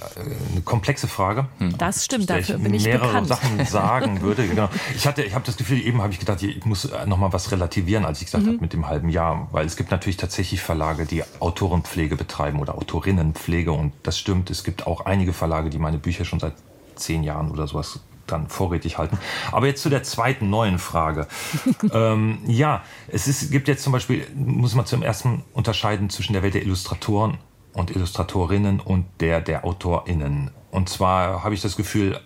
[0.00, 0.20] äh,
[0.52, 1.46] eine komplexe Frage.
[1.58, 1.76] Hm.
[1.78, 3.28] Das stimmt, dafür bin ich mehrere bekannt.
[3.28, 4.46] Sachen sagen würde.
[4.46, 4.68] Genau.
[4.94, 7.32] Ich hatte, ich habe das Gefühl, eben habe ich gedacht, ich muss äh, noch mal
[7.32, 8.48] was relativieren, als ich gesagt mhm.
[8.50, 12.76] habe mit dem halben Jahr, weil es gibt natürlich tatsächlich Verlage, die Autorenpflege betreiben oder
[12.76, 14.50] Autorinnenpflege und das stimmt.
[14.50, 16.54] Es gibt auch einige Verlage, die meine Bücher schon seit
[16.96, 18.00] zehn Jahren oder sowas
[18.32, 19.18] dann vorrätig halten.
[19.52, 21.26] Aber jetzt zu der zweiten neuen Frage.
[21.92, 26.42] ähm, ja, es ist, gibt jetzt zum Beispiel, muss man zum ersten unterscheiden zwischen der
[26.42, 27.38] Welt der Illustratoren
[27.72, 30.50] und Illustratorinnen und der der AutorInnen.
[30.70, 32.20] Und zwar habe ich das Gefühl,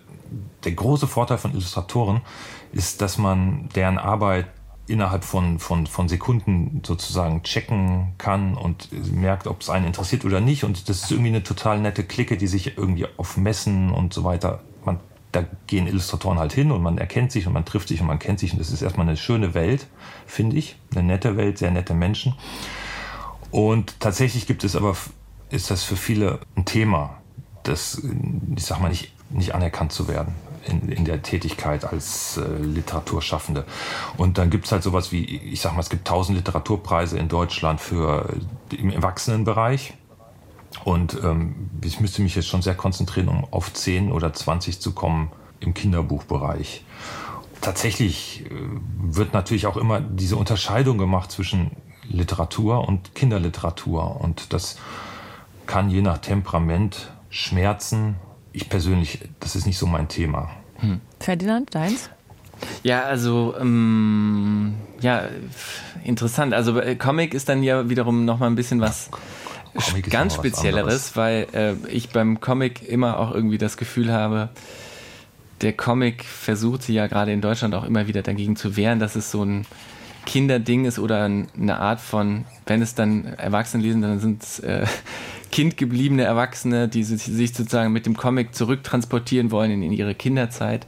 [0.63, 2.21] der große Vorteil von Illustratoren
[2.71, 4.47] ist, dass man deren Arbeit
[4.87, 10.41] innerhalb von, von, von Sekunden sozusagen checken kann und merkt, ob es einen interessiert oder
[10.41, 10.65] nicht.
[10.65, 14.23] Und das ist irgendwie eine total nette Clique, die sich irgendwie auf Messen und so
[14.23, 14.61] weiter,
[15.33, 18.19] da gehen Illustratoren halt hin und man erkennt sich und man trifft sich und man
[18.19, 19.87] kennt sich und das ist erstmal eine schöne Welt,
[20.25, 20.77] finde ich.
[20.91, 22.35] Eine nette Welt, sehr nette Menschen.
[23.51, 24.95] Und tatsächlich gibt es aber,
[25.49, 27.17] ist das für viele ein Thema,
[27.63, 28.01] das,
[28.55, 30.33] ich sag mal, nicht, nicht anerkannt zu werden
[30.65, 33.65] in, in der Tätigkeit als äh, Literaturschaffende.
[34.17, 37.27] Und dann gibt es halt sowas wie, ich sag mal, es gibt tausend Literaturpreise in
[37.27, 38.33] Deutschland für
[38.71, 39.93] im Erwachsenenbereich.
[40.83, 44.93] Und ähm, ich müsste mich jetzt schon sehr konzentrieren, um auf 10 oder 20 zu
[44.93, 46.83] kommen im Kinderbuchbereich.
[47.61, 48.49] Tatsächlich äh,
[49.01, 51.71] wird natürlich auch immer diese Unterscheidung gemacht zwischen
[52.09, 54.19] Literatur und Kinderliteratur.
[54.19, 54.77] Und das
[55.65, 58.15] kann je nach Temperament schmerzen.
[58.51, 60.49] Ich persönlich, das ist nicht so mein Thema.
[60.77, 60.99] Hm.
[61.19, 62.09] Ferdinand, deins?
[62.83, 65.23] Ja, also ähm, ja,
[66.03, 66.53] interessant.
[66.53, 69.09] Also äh, Comic ist dann ja wiederum noch mal ein bisschen was
[70.09, 74.49] ganz Spezielleres, weil äh, ich beim Comic immer auch irgendwie das Gefühl habe,
[75.61, 79.15] der Comic versucht sich ja gerade in Deutschland auch immer wieder dagegen zu wehren, dass
[79.15, 79.65] es so ein
[80.25, 84.85] Kinderding ist oder eine Art von, wenn es dann Erwachsene lesen, dann sind es äh,
[85.51, 90.85] kindgebliebene Erwachsene, die sich sozusagen mit dem Comic zurücktransportieren wollen in, in ihre Kinderzeit.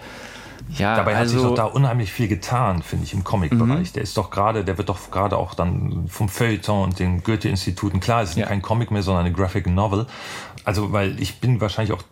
[0.70, 3.90] Ja, Dabei also, hat sich also doch da unheimlich viel getan, finde ich, im Comic-Bereich.
[3.90, 3.94] Mhm.
[3.94, 8.00] Der ist doch gerade, der wird doch gerade auch dann vom Feuilleton und den Goethe-Instituten,
[8.00, 8.48] klar, es ist ja.
[8.48, 10.08] kein Comic mehr, sondern eine Graphic Novel.
[10.64, 12.04] Also, weil ich bin wahrscheinlich auch,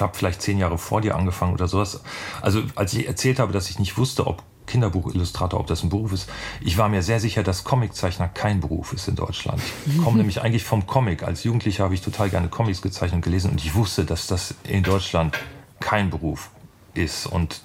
[0.00, 2.02] habe vielleicht zehn Jahre vor dir angefangen oder sowas.
[2.40, 6.12] Also, als ich erzählt habe, dass ich nicht wusste, ob Kinderbuchillustrator, ob das ein Beruf
[6.12, 6.28] ist.
[6.60, 9.62] Ich war mir sehr sicher, dass Comiczeichner kein Beruf ist in Deutschland.
[9.86, 11.22] Ich komme nämlich eigentlich vom Comic.
[11.22, 14.54] Als Jugendlicher habe ich total gerne Comics gezeichnet und gelesen und ich wusste, dass das
[14.64, 15.38] in Deutschland
[15.80, 16.50] kein Beruf
[16.98, 17.26] ist.
[17.26, 17.60] Und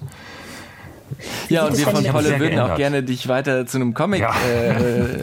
[1.50, 4.34] ja, und wir von Holle würden auch gerne dich weiter zu einem Comic ja.
[4.48, 5.22] äh,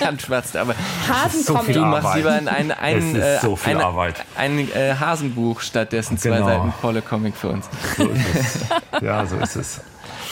[0.04, 0.74] ranschwatzt, aber
[1.08, 1.74] Hasencomic.
[1.74, 6.46] du machst lieber ein, ein, ein, äh, so ein, ein äh, Hasenbuch stattdessen zwei genau.
[6.46, 7.68] Seiten Holle Comic für uns.
[7.96, 9.02] So ist es.
[9.02, 9.80] Ja, so ist es.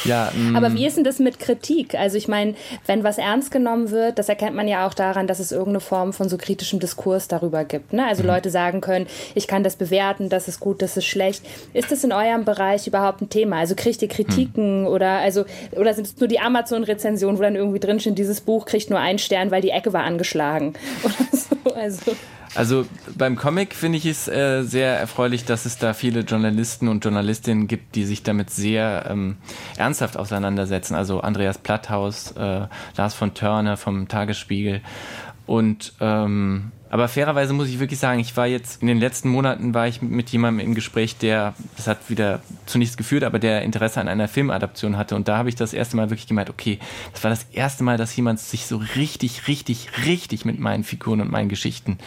[0.05, 0.57] Ja, mm.
[0.57, 1.95] Aber wie ist denn das mit Kritik?
[1.95, 2.55] Also ich meine,
[2.87, 6.13] wenn was ernst genommen wird, das erkennt man ja auch daran, dass es irgendeine Form
[6.13, 7.93] von so kritischem Diskurs darüber gibt.
[7.93, 8.07] Ne?
[8.07, 8.29] Also mhm.
[8.29, 11.45] Leute sagen können, ich kann das bewerten, das ist gut, das ist schlecht.
[11.73, 13.59] Ist das in eurem Bereich überhaupt ein Thema?
[13.59, 14.87] Also kriegt ihr Kritiken mhm.
[14.87, 18.91] oder also oder sind es nur die Amazon-Rezensionen, wo dann irgendwie drinsteht, dieses Buch kriegt
[18.91, 21.75] nur einen Stern, weil die Ecke war angeschlagen oder so?
[21.75, 22.13] Also
[22.55, 27.05] also beim Comic finde ich es äh, sehr erfreulich, dass es da viele Journalisten und
[27.05, 29.37] Journalistinnen gibt, die sich damit sehr ähm,
[29.77, 30.95] ernsthaft auseinandersetzen.
[30.95, 34.81] Also Andreas Platthaus, äh, Lars von Törner vom Tagesspiegel
[35.47, 39.75] und ähm, aber fairerweise muss ich wirklich sagen, ich war jetzt in den letzten Monaten
[39.75, 43.63] war ich mit jemandem im Gespräch, der, das hat wieder zu nichts geführt, aber der
[43.63, 45.15] Interesse an einer Filmadaption hatte.
[45.15, 46.79] Und da habe ich das erste Mal wirklich gemeint, okay,
[47.13, 51.21] das war das erste Mal, dass jemand sich so richtig, richtig, richtig mit meinen Figuren
[51.21, 51.99] und meinen Geschichten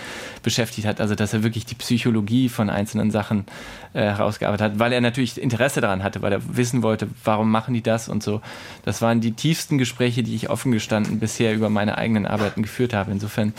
[0.42, 1.00] beschäftigt hat.
[1.00, 3.46] Also, dass er wirklich die Psychologie von einzelnen Sachen
[3.94, 7.74] äh, herausgearbeitet hat, weil er natürlich Interesse daran hatte, weil er wissen wollte, warum machen
[7.74, 8.42] die das und so.
[8.84, 12.94] Das waren die tiefsten Gespräche, die ich offen gestanden bisher über meine eigenen Arbeiten geführt
[12.94, 13.12] habe.
[13.12, 13.54] Insofern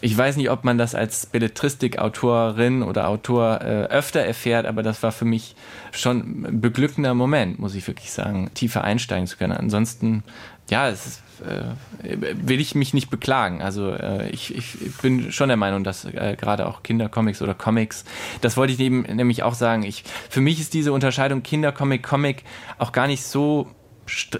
[0.00, 5.02] ich weiß nicht, ob man das als Belletristik-Autorin oder Autor äh, öfter erfährt, aber das
[5.02, 5.54] war für mich
[5.92, 9.52] schon ein beglückender Moment, muss ich wirklich sagen, tiefer einsteigen zu können.
[9.52, 10.24] Ansonsten,
[10.70, 13.62] ja, es äh, will ich mich nicht beklagen.
[13.62, 18.04] Also äh, ich, ich, bin schon der Meinung, dass äh, gerade auch Kindercomics oder Comics,
[18.40, 22.44] das wollte ich neben, nämlich auch sagen, ich, für mich ist diese Unterscheidung Kindercomic, Comic
[22.78, 23.68] auch gar nicht so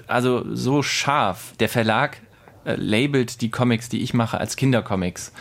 [0.07, 1.53] also so scharf.
[1.61, 2.17] Der Verlag
[2.65, 5.33] äh, labelt die Comics, die ich mache, als Kindercomics.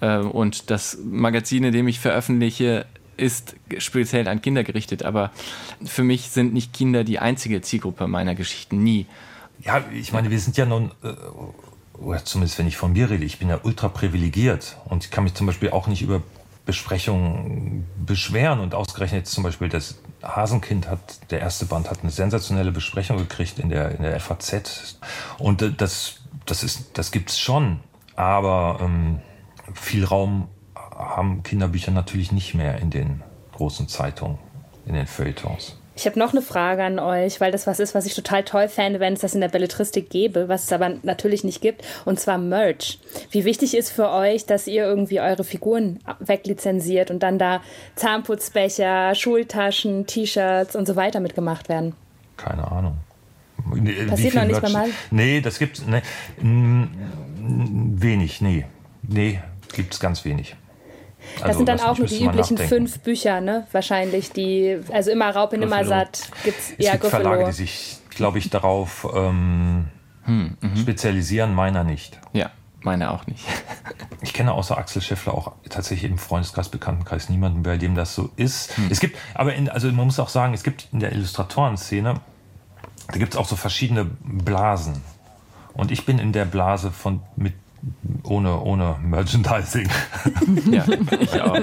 [0.00, 5.02] Äh, und das Magazin, in dem ich veröffentliche, ist speziell an Kinder gerichtet.
[5.02, 5.30] Aber
[5.84, 9.06] für mich sind nicht Kinder die einzige Zielgruppe meiner Geschichten, nie.
[9.60, 11.12] Ja, ich meine, wir sind ja nun, äh,
[11.98, 15.34] oder zumindest wenn ich von mir rede, ich bin ja ultra privilegiert und kann mich
[15.34, 16.22] zum Beispiel auch nicht über
[16.64, 22.70] Besprechungen beschweren und ausgerechnet zum Beispiel das Hasenkind hat, der erste Band hat eine sensationelle
[22.70, 24.98] Besprechung gekriegt in der, in der FAZ
[25.38, 27.80] und das das, ist, das gibt es schon,
[28.16, 29.20] aber ähm,
[29.74, 34.38] viel Raum haben Kinderbücher natürlich nicht mehr in den großen Zeitungen,
[34.86, 35.76] in den Feuilletons.
[35.94, 38.68] Ich habe noch eine Frage an euch, weil das was ist, was ich total toll
[38.68, 42.18] fände, wenn es das in der Belletristik gäbe, was es aber natürlich nicht gibt, und
[42.18, 42.98] zwar Merch.
[43.30, 47.60] Wie wichtig ist für euch, dass ihr irgendwie eure Figuren weglizenziert und dann da
[47.96, 51.94] Zahnputzbecher, Schultaschen, T-Shirts und so weiter mitgemacht werden?
[52.38, 52.96] Keine Ahnung.
[54.08, 54.72] Passiert noch nicht?
[54.72, 54.88] Mal?
[55.10, 56.02] Nee, das gibt's nee,
[56.40, 58.64] wenig, nee.
[59.02, 59.40] Nee,
[59.74, 60.56] gibt's ganz wenig.
[61.36, 63.66] Das also, sind dann auch nur die üblichen fünf Bücher, ne?
[63.72, 66.72] Wahrscheinlich, die, also immer Raupen, immer satt gibt's.
[66.76, 67.06] Es ja, gibt.
[67.06, 69.86] Verlage, die sich, glaube ich, darauf ähm,
[70.24, 70.76] hm, mhm.
[70.76, 72.20] spezialisieren, meiner nicht.
[72.32, 72.50] Ja.
[72.82, 73.44] meine auch nicht.
[74.24, 78.30] Ich kenne außer Axel Scheffler auch tatsächlich im Freundeskreis, Bekanntenkreis niemanden, bei dem das so
[78.36, 78.76] ist.
[78.76, 78.86] Hm.
[78.88, 82.20] Es gibt, aber in, also man muss auch sagen, es gibt in der Illustratorenszene,
[83.12, 85.02] da gibt es auch so verschiedene Blasen.
[85.74, 87.54] Und ich bin in der Blase von mit
[88.22, 89.88] ohne, ohne Merchandising.
[90.70, 90.84] ja,
[91.18, 91.56] ich auch.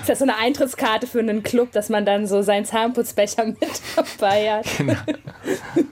[0.00, 3.82] Ist das so eine Eintrittskarte für einen Club, dass man dann so seinen Zahnputzbecher mit
[3.94, 4.66] dabei hat?
[4.78, 4.96] Genau.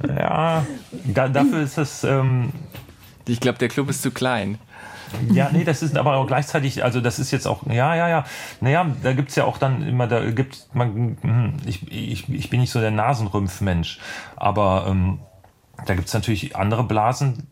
[0.09, 0.67] Ja,
[1.05, 2.05] da, dafür ist es.
[2.05, 2.53] Ähm,
[3.27, 4.59] ich glaube, der Club ist zu klein.
[5.33, 8.25] Ja, nee, das ist aber auch gleichzeitig, also das ist jetzt auch, ja, ja, ja.
[8.61, 12.51] Naja, da gibt es ja auch dann immer, da gibt man, hm, ich, ich, ich
[12.51, 13.99] bin nicht so der Nasenrümpfmensch,
[14.37, 15.21] aber ähm,
[15.87, 17.47] da gibt es natürlich andere Blasen,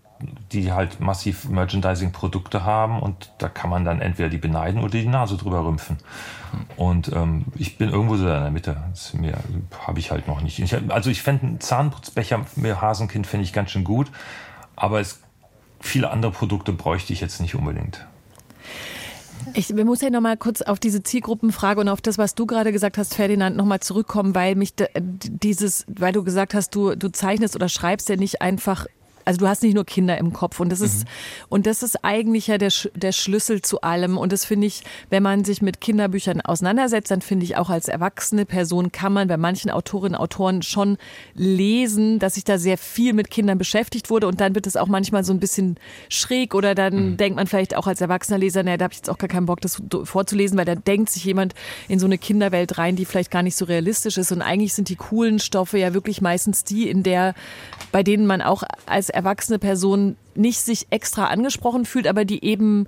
[0.52, 5.06] die halt massiv Merchandising-Produkte haben und da kann man dann entweder die beneiden oder die
[5.06, 5.98] Nase drüber rümpfen.
[6.76, 8.76] Und ähm, ich bin irgendwo so in der Mitte.
[8.90, 9.12] Das
[9.86, 10.58] habe ich halt noch nicht.
[10.58, 14.10] Ich, also ich fände einen Zahnputzbecher mit Hasenkind finde ich ganz schön gut,
[14.74, 15.20] aber es,
[15.80, 18.06] viele andere Produkte bräuchte ich jetzt nicht unbedingt.
[19.54, 22.72] Ich muss ja noch mal kurz auf diese Zielgruppenfrage und auf das, was du gerade
[22.72, 27.10] gesagt hast, Ferdinand, noch mal zurückkommen, weil mich dieses, weil du gesagt hast, du, du
[27.10, 28.86] zeichnest oder schreibst ja nicht einfach
[29.28, 31.08] also du hast nicht nur Kinder im Kopf und das ist, mhm.
[31.50, 34.16] und das ist eigentlich ja der, der Schlüssel zu allem.
[34.16, 37.88] Und das finde ich, wenn man sich mit Kinderbüchern auseinandersetzt, dann finde ich auch als
[37.88, 40.96] erwachsene Person kann man bei manchen Autorinnen und Autoren schon
[41.34, 44.88] lesen, dass sich da sehr viel mit Kindern beschäftigt wurde und dann wird es auch
[44.88, 45.76] manchmal so ein bisschen
[46.08, 47.16] schräg oder dann mhm.
[47.18, 49.44] denkt man vielleicht auch als erwachsener Leser, naja, da habe ich jetzt auch gar keinen
[49.44, 51.52] Bock, das vorzulesen, weil da denkt sich jemand
[51.86, 54.32] in so eine Kinderwelt rein, die vielleicht gar nicht so realistisch ist.
[54.32, 57.34] Und eigentlich sind die coolen Stoffe ja wirklich meistens die, in der,
[57.92, 62.86] bei denen man auch als erwachsene Person nicht sich extra angesprochen fühlt, aber die eben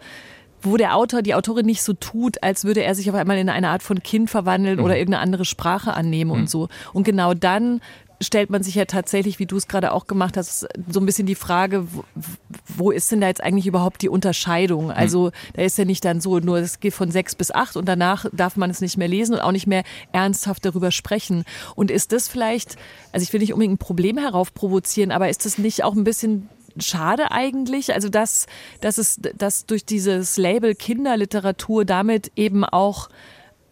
[0.63, 3.49] wo der Autor, die Autorin nicht so tut, als würde er sich auf einmal in
[3.49, 4.85] eine Art von Kind verwandeln mhm.
[4.85, 6.41] oder irgendeine andere Sprache annehmen mhm.
[6.43, 6.69] und so.
[6.93, 7.81] Und genau dann
[8.21, 11.27] stellt man sich ja tatsächlich, wie du es gerade auch gemacht hast, so ein bisschen
[11.27, 11.87] die Frage,
[12.67, 14.87] wo, ist denn da jetzt eigentlich überhaupt die Unterscheidung?
[14.87, 14.91] Mhm.
[14.91, 17.87] Also da ist ja nicht dann so, nur es geht von sechs bis acht und
[17.87, 21.45] danach darf man es nicht mehr lesen und auch nicht mehr ernsthaft darüber sprechen.
[21.75, 22.77] Und ist das vielleicht,
[23.13, 26.49] also ich will nicht unbedingt ein Problem heraufprovozieren, aber ist das nicht auch ein bisschen
[26.79, 27.95] schade eigentlich.
[27.95, 28.47] Also dass,
[28.81, 33.09] dass es, dass durch dieses Label Kinderliteratur damit eben auch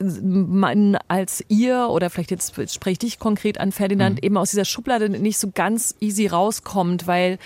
[0.00, 4.26] man als ihr oder vielleicht jetzt spreche ich dich konkret an Ferdinand mhm.
[4.26, 7.38] eben aus dieser Schublade nicht so ganz easy rauskommt, weil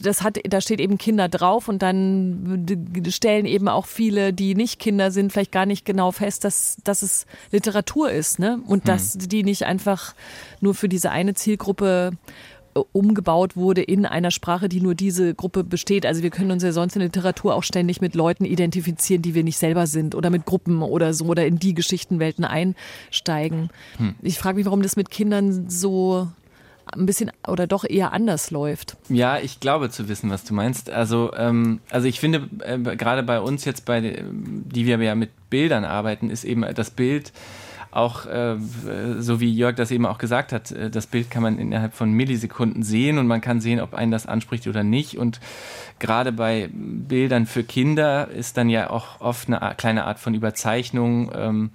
[0.00, 2.66] das hat, da steht eben Kinder drauf und dann
[3.08, 7.02] stellen eben auch viele, die nicht Kinder sind, vielleicht gar nicht genau fest, dass, dass
[7.02, 8.60] es Literatur ist, ne?
[8.66, 8.88] Und mhm.
[8.88, 10.14] dass die nicht einfach
[10.60, 12.12] nur für diese eine Zielgruppe
[12.92, 16.06] umgebaut wurde in einer Sprache, die nur diese Gruppe besteht.
[16.06, 19.44] Also wir können uns ja sonst in Literatur auch ständig mit Leuten identifizieren, die wir
[19.44, 23.70] nicht selber sind oder mit Gruppen oder so oder in die Geschichtenwelten einsteigen.
[23.96, 24.14] Hm.
[24.22, 26.28] Ich frage mich, warum das mit Kindern so
[26.92, 28.96] ein bisschen oder doch eher anders läuft.
[29.08, 30.90] Ja, ich glaube zu wissen, was du meinst.
[30.90, 35.30] Also, ähm, also ich finde, äh, gerade bei uns jetzt, bei, die wir ja mit
[35.50, 37.32] Bildern arbeiten, ist eben das Bild
[37.90, 38.56] auch, äh,
[39.18, 42.12] so wie Jörg das eben auch gesagt hat, äh, das Bild kann man innerhalb von
[42.12, 45.18] Millisekunden sehen und man kann sehen, ob einen das anspricht oder nicht.
[45.18, 45.40] Und
[45.98, 51.32] gerade bei Bildern für Kinder ist dann ja auch oft eine kleine Art von Überzeichnung.
[51.34, 51.70] Ähm,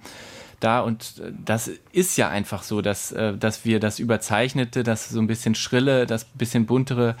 [0.60, 5.20] da und das ist ja einfach so, dass, äh, dass wir das Überzeichnete, das so
[5.20, 7.14] ein bisschen Schrille, das bisschen buntere,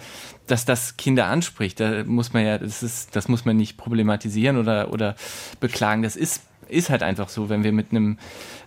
[0.46, 1.80] dass das Kinder anspricht.
[1.80, 5.16] Da muss man ja, das ist, das muss man nicht problematisieren oder, oder
[5.60, 6.02] beklagen.
[6.02, 8.18] Das ist ist halt einfach so, wenn wir mit einem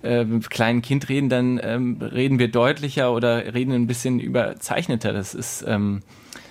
[0.02, 5.14] äh, kleinen Kind reden, dann ähm, reden wir deutlicher oder reden ein bisschen überzeichneter.
[5.14, 6.02] Das ist, ähm,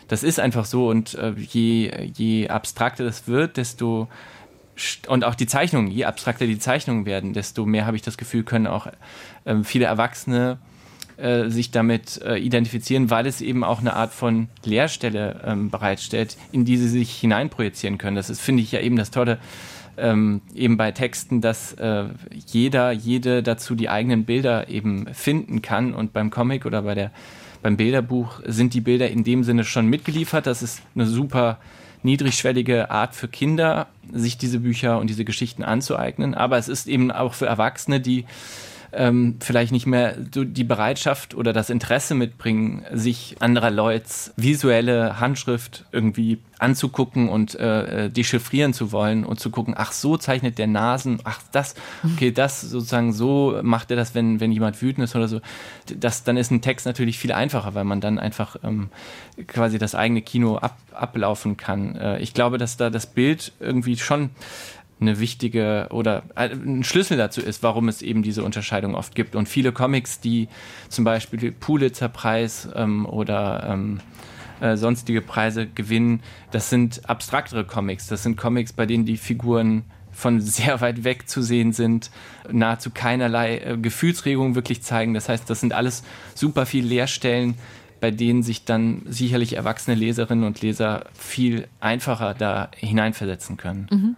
[0.09, 4.09] das ist einfach so und äh, je, je abstrakter das wird, desto
[5.09, 8.45] und auch die Zeichnungen, je abstrakter die Zeichnungen werden, desto mehr habe ich das Gefühl,
[8.45, 8.87] können auch
[9.45, 10.59] ähm, viele Erwachsene
[11.19, 16.37] äh, sich damit äh, identifizieren, weil es eben auch eine Art von Leerstelle ähm, bereitstellt,
[16.53, 18.15] in die sie sich hineinprojizieren können.
[18.15, 19.39] Das ist, finde ich, ja eben das Tolle
[20.01, 22.05] ähm, eben bei Texten, dass äh,
[22.47, 25.95] jeder, jede dazu die eigenen Bilder eben finden kann.
[25.95, 27.11] Und beim Comic oder bei der,
[27.63, 30.47] beim Bilderbuch sind die Bilder in dem Sinne schon mitgeliefert.
[30.47, 31.59] Das ist eine super
[32.03, 36.35] niedrigschwellige Art für Kinder, sich diese Bücher und diese Geschichten anzueignen.
[36.35, 38.25] Aber es ist eben auch für Erwachsene, die
[38.93, 45.21] ähm, vielleicht nicht mehr so die Bereitschaft oder das Interesse mitbringen, sich anderer Leuts visuelle
[45.21, 50.59] Handschrift irgendwie anzugucken und äh, äh, dechiffrieren zu wollen und zu gucken, ach so zeichnet
[50.59, 51.75] der Nasen, ach das,
[52.05, 55.41] okay, das sozusagen so macht er das, wenn, wenn jemand wütend ist oder so.
[55.87, 58.89] Das, dann ist ein Text natürlich viel einfacher, weil man dann einfach ähm,
[59.47, 61.95] quasi das eigene Kino ab, ablaufen kann.
[61.95, 64.31] Äh, ich glaube, dass da das Bild irgendwie schon
[65.01, 69.37] eine wichtige oder ein Schlüssel dazu ist, warum es eben diese Unterscheidung oft gibt.
[69.37, 70.49] Und viele Comics, die
[70.89, 74.01] zum Beispiel Pulitzer-Preis ähm, oder ähm,
[74.61, 76.21] äh, sonstige Preise gewinnen.
[76.51, 78.09] Das sind abstraktere Comics.
[78.09, 82.11] Das sind Comics, bei denen die Figuren von sehr weit weg zu sehen sind,
[82.51, 85.15] nahezu keinerlei äh, Gefühlsregungen wirklich zeigen.
[85.15, 86.03] Das heißt, das sind alles
[86.35, 87.55] super viel Leerstellen,
[88.01, 93.89] bei denen sich dann sicherlich erwachsene Leserinnen und Leser viel einfacher da hineinversetzen können.
[93.91, 94.17] Mhm.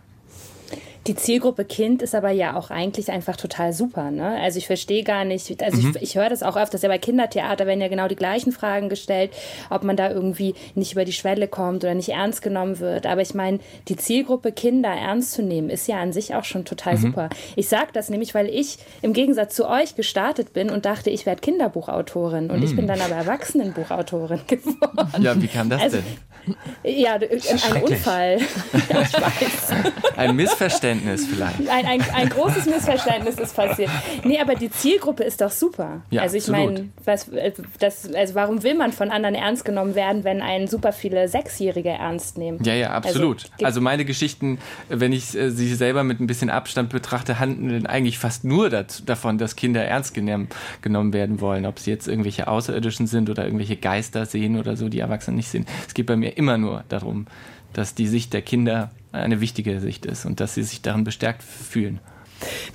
[1.07, 4.11] Die Zielgruppe Kind ist aber ja auch eigentlich einfach total super.
[4.11, 4.39] Ne?
[4.41, 5.95] Also ich verstehe gar nicht, also mhm.
[5.97, 8.91] ich, ich höre das auch öfters, ja bei Kindertheater werden ja genau die gleichen Fragen
[8.91, 9.31] gestellt,
[9.71, 13.07] ob man da irgendwie nicht über die Schwelle kommt oder nicht ernst genommen wird.
[13.07, 16.67] Aber ich meine, die Zielgruppe Kinder ernst zu nehmen, ist ja an sich auch schon
[16.67, 17.01] total mhm.
[17.01, 17.31] super.
[17.57, 21.25] Ich sage das nämlich, weil ich im Gegensatz zu euch gestartet bin und dachte, ich
[21.25, 22.51] werde Kinderbuchautorin.
[22.51, 22.65] Und mhm.
[22.65, 25.23] ich bin dann aber Erwachsenenbuchautorin geworden.
[25.23, 26.05] Ja, wie kam das also, denn?
[26.83, 28.39] Ja, ein Unfall.
[28.89, 30.17] ja, ich weiß.
[30.17, 31.69] Ein Missverständnis vielleicht.
[31.69, 33.91] Ein, ein, ein großes Missverständnis ist passiert.
[34.25, 36.03] Nee, aber die Zielgruppe ist doch super.
[36.11, 37.31] Ja, also ich meine, was,
[37.79, 41.91] das, also warum will man von anderen ernst genommen werden, wenn einen super viele Sechsjährige
[41.91, 42.63] ernst nehmen?
[42.65, 43.45] Ja, ja, absolut.
[43.55, 47.87] Also, also meine Geschichten, wenn ich äh, sie selber mit ein bisschen Abstand betrachte, handeln
[47.87, 50.49] eigentlich fast nur dazu, davon, dass Kinder ernst genommen,
[50.83, 51.67] genommen werden wollen.
[51.67, 55.49] Ob sie jetzt irgendwelche Außerirdischen sind oder irgendwelche Geister sehen oder so, die Erwachsene nicht
[55.49, 55.67] sehen.
[55.87, 57.27] Es geht bei mir immer nur darum,
[57.73, 61.43] dass die Sicht der Kinder eine wichtige Sicht ist und dass sie sich darin bestärkt
[61.43, 62.01] fühlen.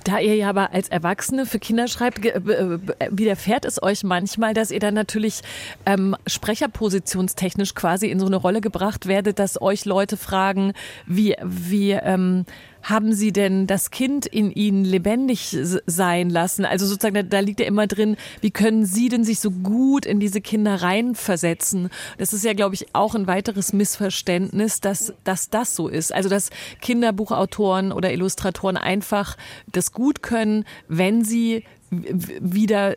[0.04, 4.78] Da ihr ja aber als Erwachsene für Kinder schreibt, widerfährt es euch manchmal, dass ihr
[4.78, 5.42] dann natürlich
[5.84, 10.72] ähm, sprecherpositionstechnisch quasi in so eine Rolle gebracht werdet, dass euch Leute fragen,
[11.06, 12.44] wie, wie ähm,
[12.88, 16.64] haben Sie denn das Kind in Ihnen lebendig sein lassen?
[16.64, 20.06] Also sozusagen, da, da, liegt ja immer drin, wie können Sie denn sich so gut
[20.06, 21.90] in diese Kinder reinversetzen?
[22.18, 26.14] Das ist ja, glaube ich, auch ein weiteres Missverständnis, dass, dass das so ist.
[26.14, 29.36] Also, dass Kinderbuchautoren oder Illustratoren einfach
[29.72, 32.94] das gut können, wenn sie wieder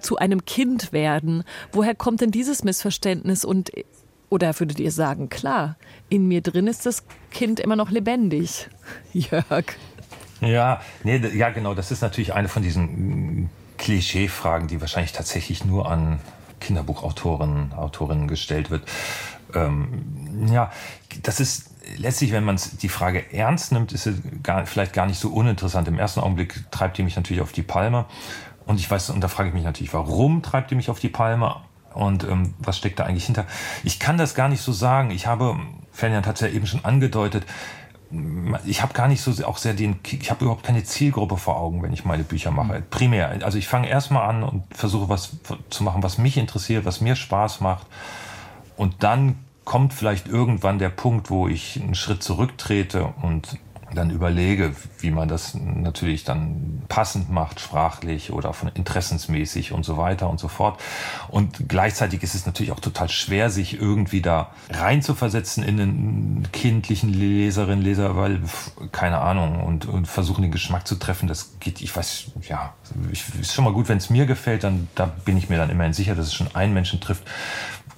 [0.00, 1.44] zu einem Kind werden.
[1.72, 3.70] Woher kommt denn dieses Missverständnis und
[4.32, 5.76] oder würdet ihr sagen, klar,
[6.08, 8.70] in mir drin ist das Kind immer noch lebendig,
[9.12, 9.66] Jörg?
[10.40, 11.74] Ja, nee, ja, genau.
[11.74, 16.18] Das ist natürlich eine von diesen Klischee-Fragen, die wahrscheinlich tatsächlich nur an
[16.60, 18.88] Kinderbuchautoren, Autorinnen gestellt wird.
[19.54, 20.72] Ähm, ja,
[21.22, 25.20] das ist letztlich, wenn man die Frage ernst nimmt, ist sie gar, vielleicht gar nicht
[25.20, 25.88] so uninteressant.
[25.88, 28.06] Im ersten Augenblick treibt die mich natürlich auf die Palme.
[28.64, 31.10] Und ich weiß, und da frage ich mich natürlich, warum treibt die mich auf die
[31.10, 31.56] Palme?
[31.94, 33.46] Und ähm, was steckt da eigentlich hinter?
[33.84, 35.10] Ich kann das gar nicht so sagen.
[35.10, 35.58] Ich habe,
[35.92, 37.44] Ferdinand hat es ja eben schon angedeutet,
[38.66, 41.82] ich habe gar nicht so auch sehr den, ich habe überhaupt keine Zielgruppe vor Augen,
[41.82, 42.80] wenn ich meine Bücher mache.
[42.80, 42.84] Mhm.
[42.90, 43.38] Primär.
[43.42, 45.36] Also ich fange erstmal an und versuche was
[45.70, 47.86] zu machen, was mich interessiert, was mir Spaß macht.
[48.76, 53.58] Und dann kommt vielleicht irgendwann der Punkt, wo ich einen Schritt zurücktrete und
[53.94, 59.96] dann überlege, wie man das natürlich dann passend macht, sprachlich oder von interessensmäßig und so
[59.96, 60.80] weiter und so fort.
[61.28, 67.12] Und gleichzeitig ist es natürlich auch total schwer, sich irgendwie da reinzuversetzen in einen kindlichen
[67.12, 68.40] Leserin, Leser, weil,
[68.92, 72.74] keine Ahnung, und, und versuchen den Geschmack zu treffen, das geht, ich weiß, ja,
[73.10, 75.70] ich, ist schon mal gut, wenn es mir gefällt, dann da bin ich mir dann
[75.70, 77.24] immerhin sicher, dass es schon einen Menschen trifft,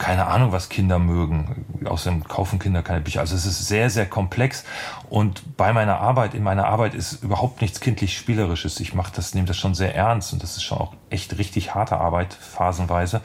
[0.04, 1.64] keine Ahnung, was Kinder mögen.
[1.82, 3.20] Außerdem kaufen Kinder keine Bücher.
[3.20, 4.64] Also es ist sehr, sehr komplex.
[5.08, 8.80] Und bei meiner Arbeit, in meiner Arbeit ist überhaupt nichts kindlich Spielerisches.
[8.80, 11.74] Ich mache das, nehme das schon sehr ernst und das ist schon auch echt richtig
[11.74, 13.22] harte Arbeit, phasenweise.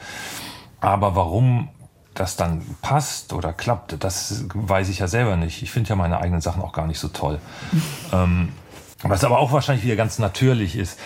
[0.80, 1.68] Aber warum
[2.14, 5.62] das dann passt oder klappt, das weiß ich ja selber nicht.
[5.62, 7.40] Ich finde ja meine eigenen Sachen auch gar nicht so toll.
[8.14, 8.54] ähm,
[9.02, 10.98] was aber auch wahrscheinlich wieder ganz natürlich ist.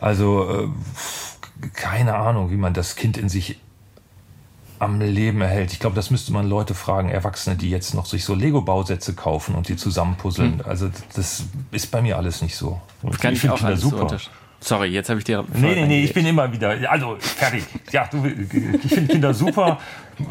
[0.00, 0.68] Also, äh,
[1.74, 3.60] keine Ahnung, wie man das Kind in sich
[4.82, 5.72] am Leben erhält.
[5.72, 9.54] Ich glaube, das müsste man Leute fragen, Erwachsene, die jetzt noch sich so Lego-Bausätze kaufen
[9.54, 10.58] und die zusammenpuzzeln.
[10.58, 10.66] Hm.
[10.66, 12.80] Also das ist bei mir alles nicht so.
[13.02, 14.18] Das kann ich, ich auch alles super.
[14.62, 15.44] So Sorry, jetzt habe ich dir.
[15.54, 16.74] Nee, nee, nee, ich bin immer wieder.
[16.88, 17.64] Also, fertig.
[17.90, 19.78] Ja, du, ich finde Kinder super,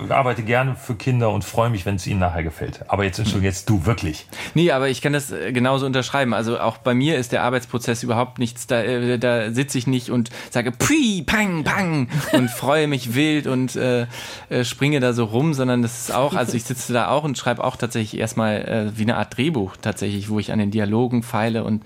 [0.10, 2.80] arbeite gerne für Kinder und freue mich, wenn es ihnen nachher gefällt.
[2.88, 4.26] Aber jetzt, Entschuldigung, jetzt du wirklich.
[4.56, 6.34] Nee, aber ich kann das äh, genauso unterschreiben.
[6.34, 8.66] Also, auch bei mir ist der Arbeitsprozess überhaupt nichts.
[8.66, 13.46] Da, äh, da sitze ich nicht und sage Pui, Pang, Pang und freue mich wild
[13.46, 14.08] und äh,
[14.50, 17.38] äh, springe da so rum, sondern das ist auch, also ich sitze da auch und
[17.38, 21.22] schreibe auch tatsächlich erstmal äh, wie eine Art Drehbuch tatsächlich, wo ich an den Dialogen
[21.22, 21.84] feile und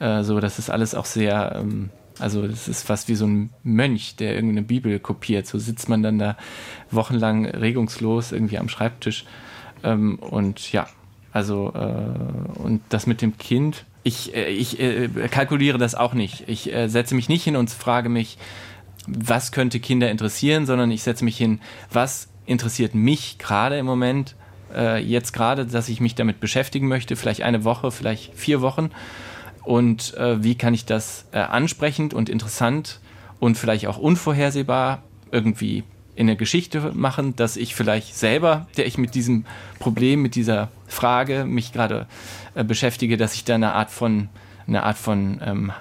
[0.00, 3.50] äh, so, das ist alles auch sehr, ähm, also das ist fast wie so ein
[3.62, 5.46] Mönch, der irgendeine Bibel kopiert.
[5.46, 6.36] So sitzt man dann da
[6.90, 9.24] wochenlang regungslos irgendwie am Schreibtisch.
[9.84, 10.86] Ähm, und ja,
[11.32, 16.48] also äh, und das mit dem Kind, ich, äh, ich äh, kalkuliere das auch nicht.
[16.48, 18.38] Ich äh, setze mich nicht hin und frage mich,
[19.06, 21.60] was könnte Kinder interessieren, sondern ich setze mich hin,
[21.92, 24.34] was interessiert mich gerade im Moment,
[24.74, 28.90] äh, jetzt gerade, dass ich mich damit beschäftigen möchte, vielleicht eine Woche, vielleicht vier Wochen
[29.68, 33.00] und äh, wie kann ich das äh, ansprechend und interessant
[33.38, 35.84] und vielleicht auch unvorhersehbar irgendwie
[36.16, 39.44] in der Geschichte machen, dass ich vielleicht selber, der ich mit diesem
[39.78, 42.06] Problem, mit dieser Frage mich gerade
[42.54, 44.30] äh, beschäftige, dass ich da eine Art von
[44.66, 45.72] eine Art von ähm,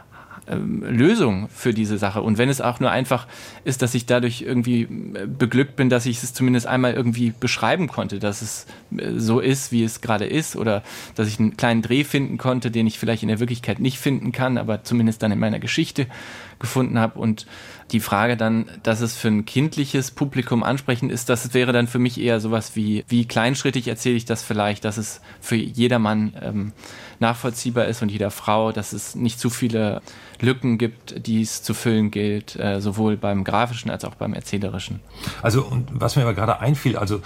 [0.49, 2.21] ähm, Lösung für diese Sache.
[2.21, 3.25] Und wenn es auch nur einfach
[3.67, 7.87] ist, dass ich dadurch irgendwie äh, beglückt bin, dass ich es zumindest einmal irgendwie beschreiben
[7.87, 8.65] konnte, dass es
[8.97, 10.83] äh, so ist, wie es gerade ist, oder
[11.15, 14.31] dass ich einen kleinen Dreh finden konnte, den ich vielleicht in der Wirklichkeit nicht finden
[14.31, 16.07] kann, aber zumindest dann in meiner Geschichte
[16.59, 17.19] gefunden habe.
[17.19, 17.45] Und
[17.91, 21.99] die Frage dann, dass es für ein kindliches Publikum ansprechend ist, das wäre dann für
[21.99, 26.73] mich eher sowas wie, wie kleinschrittig erzähle ich das vielleicht, dass es für jedermann ähm,
[27.19, 30.01] nachvollziehbar ist und jeder Frau, dass es nicht zu viele
[30.41, 34.99] Lücken gibt, die es zu füllen gilt, äh, sowohl beim grafischen als auch beim erzählerischen.
[35.41, 37.21] Also, und was mir aber gerade einfiel, also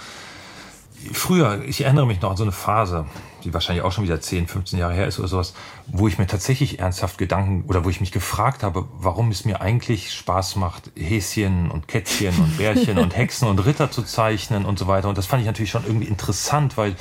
[1.12, 3.06] früher, ich erinnere mich noch an so eine Phase,
[3.44, 5.52] die wahrscheinlich auch schon wieder 10, 15 Jahre her ist oder sowas,
[5.88, 9.60] wo ich mir tatsächlich ernsthaft Gedanken oder wo ich mich gefragt habe, warum es mir
[9.60, 14.78] eigentlich Spaß macht, Häschen und Kätzchen und Bärchen und Hexen und Ritter zu zeichnen und
[14.78, 15.08] so weiter.
[15.08, 16.94] Und das fand ich natürlich schon irgendwie interessant, weil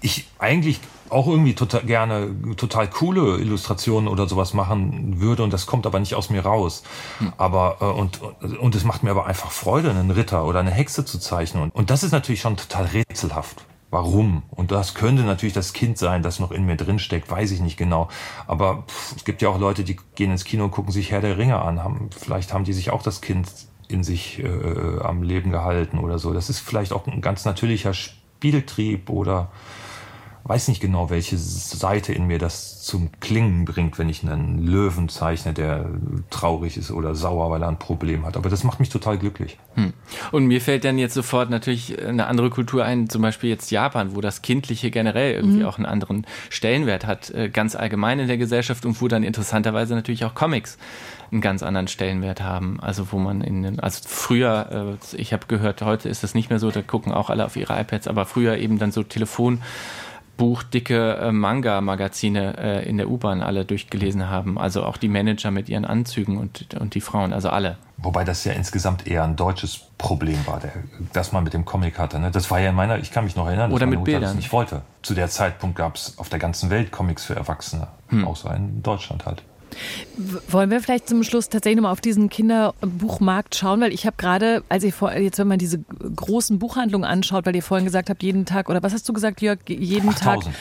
[0.00, 0.80] ich eigentlich
[1.12, 6.00] auch irgendwie total gerne total coole Illustrationen oder sowas machen würde und das kommt aber
[6.00, 6.82] nicht aus mir raus.
[7.18, 7.32] Hm.
[7.36, 8.20] Aber äh, und
[8.58, 11.74] und es macht mir aber einfach Freude, einen Ritter oder eine Hexe zu zeichnen und,
[11.74, 13.64] und das ist natürlich schon total rätselhaft.
[13.92, 14.42] Warum?
[14.48, 17.60] Und das könnte natürlich das Kind sein, das noch in mir drin steckt, weiß ich
[17.60, 18.08] nicht genau.
[18.46, 21.20] Aber pff, es gibt ja auch Leute, die gehen ins Kino und gucken sich Herr
[21.20, 21.84] der Ringe an.
[21.84, 23.48] Haben, vielleicht haben die sich auch das Kind
[23.88, 26.32] in sich äh, am Leben gehalten oder so.
[26.32, 29.50] Das ist vielleicht auch ein ganz natürlicher Spieltrieb oder
[30.44, 35.08] weiß nicht genau, welche Seite in mir das zum Klingen bringt, wenn ich einen Löwen
[35.08, 35.86] zeichne, der
[36.30, 38.36] traurig ist oder sauer, weil er ein Problem hat.
[38.36, 39.58] Aber das macht mich total glücklich.
[39.74, 39.92] Hm.
[40.32, 44.16] Und mir fällt dann jetzt sofort natürlich eine andere Kultur ein, zum Beispiel jetzt Japan,
[44.16, 45.66] wo das Kindliche generell irgendwie mhm.
[45.66, 49.94] auch einen anderen Stellenwert hat, äh, ganz allgemein in der Gesellschaft und wo dann interessanterweise
[49.94, 50.76] natürlich auch Comics
[51.30, 52.80] einen ganz anderen Stellenwert haben.
[52.80, 56.50] Also wo man in den, also früher, äh, ich habe gehört, heute ist das nicht
[56.50, 59.62] mehr so, da gucken auch alle auf ihre iPads, aber früher eben dann so Telefon
[60.42, 64.58] buchdicke äh, Manga-Magazine äh, in der U-Bahn alle durchgelesen haben.
[64.58, 67.76] Also auch die Manager mit ihren Anzügen und, und die Frauen, also alle.
[67.98, 70.72] Wobei das ja insgesamt eher ein deutsches Problem war, der,
[71.12, 72.18] das man mit dem Comic hatte.
[72.18, 72.32] Ne?
[72.32, 74.22] Das war ja in meiner, ich kann mich noch erinnern, Oder mit Mutter Bildern.
[74.22, 74.82] das nicht wollte.
[75.02, 78.26] Zu der Zeitpunkt gab es auf der ganzen Welt Comics für Erwachsene, hm.
[78.26, 79.44] außer in Deutschland halt.
[80.48, 84.62] Wollen wir vielleicht zum Schluss tatsächlich nochmal auf diesen Kinderbuchmarkt schauen, weil ich habe gerade,
[84.68, 85.80] als ihr vor, jetzt wenn man diese
[86.16, 89.40] großen Buchhandlungen anschaut, weil ihr vorhin gesagt habt, jeden Tag, oder was hast du gesagt,
[89.42, 90.44] Jörg, jeden 8000.
[90.44, 90.54] Tag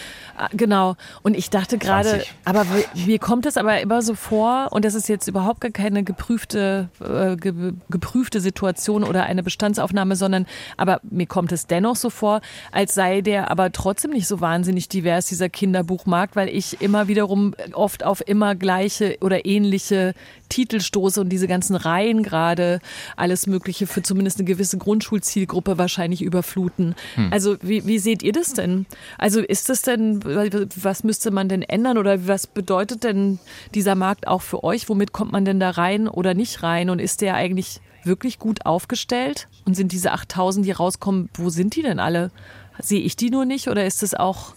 [0.54, 0.96] genau.
[1.22, 2.66] Und ich dachte gerade, aber
[3.06, 6.90] mir kommt es aber immer so vor, und das ist jetzt überhaupt gar keine geprüfte,
[7.00, 10.46] äh, ge, geprüfte Situation oder eine Bestandsaufnahme, sondern
[10.78, 14.90] aber mir kommt es dennoch so vor, als sei der aber trotzdem nicht so wahnsinnig
[14.90, 20.14] divers, dieser Kinderbuchmarkt, weil ich immer wiederum oft auf immer gleiche oder ähnliche
[20.52, 22.80] Titel stoße und diese ganzen Reihen gerade
[23.16, 26.96] alles Mögliche für zumindest eine gewisse Grundschulzielgruppe wahrscheinlich überfluten.
[27.16, 27.32] Hm.
[27.32, 28.86] Also wie, wie seht ihr das denn?
[29.18, 33.40] Also ist das denn was müsste man denn ändern oder was bedeutet denn
[33.74, 34.90] dieser Markt auch für euch?
[34.90, 36.90] Womit kommt man denn da rein oder nicht rein?
[36.90, 39.48] Und ist der eigentlich wirklich gut aufgestellt?
[39.66, 42.32] Und sind diese 8000, die rauskommen, wo sind die denn alle?
[42.80, 44.56] Sehe ich die nur nicht oder ist es auch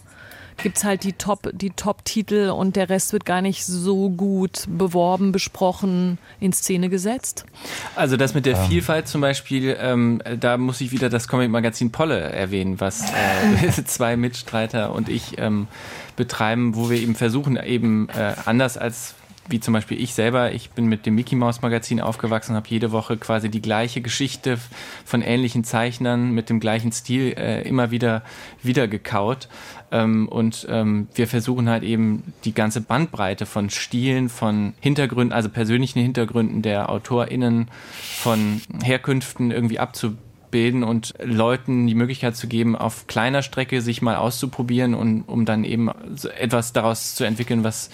[0.57, 4.65] gibt es halt die Top, die Top-Titel und der Rest wird gar nicht so gut
[4.67, 7.45] beworben, besprochen, in Szene gesetzt.
[7.95, 8.67] Also das mit der ähm.
[8.67, 14.17] Vielfalt zum Beispiel, ähm, da muss ich wieder das Comic-Magazin Polle erwähnen, was äh, zwei
[14.17, 15.67] Mitstreiter und ich ähm,
[16.15, 19.15] betreiben, wo wir eben versuchen, eben äh, anders als
[19.47, 22.91] wie zum Beispiel ich selber, ich bin mit dem Mickey Mouse Magazin aufgewachsen, habe jede
[22.91, 24.57] Woche quasi die gleiche Geschichte
[25.05, 28.23] von ähnlichen Zeichnern mit dem gleichen Stil äh, immer wieder
[28.63, 29.47] wieder gekaut.
[29.91, 35.49] Ähm, und ähm, wir versuchen halt eben die ganze Bandbreite von Stilen, von Hintergründen, also
[35.49, 37.67] persönlichen Hintergründen der AutorInnen,
[38.17, 44.15] von Herkünften irgendwie abzubilden und Leuten die Möglichkeit zu geben, auf kleiner Strecke sich mal
[44.15, 45.89] auszuprobieren und um dann eben
[46.37, 47.89] etwas daraus zu entwickeln, was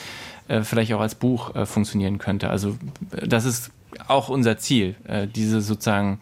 [0.51, 2.49] äh, vielleicht auch als Buch äh, funktionieren könnte.
[2.49, 2.77] Also
[3.11, 3.71] das ist
[4.07, 6.19] auch unser Ziel, äh, diese sozusagen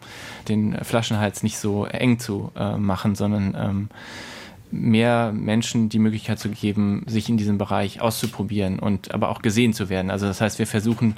[0.48, 3.88] den Flaschenhals nicht so eng zu äh, machen, sondern ähm,
[4.70, 9.72] mehr Menschen die Möglichkeit zu geben, sich in diesem Bereich auszuprobieren und aber auch gesehen
[9.72, 10.12] zu werden.
[10.12, 11.16] Also das heißt, wir versuchen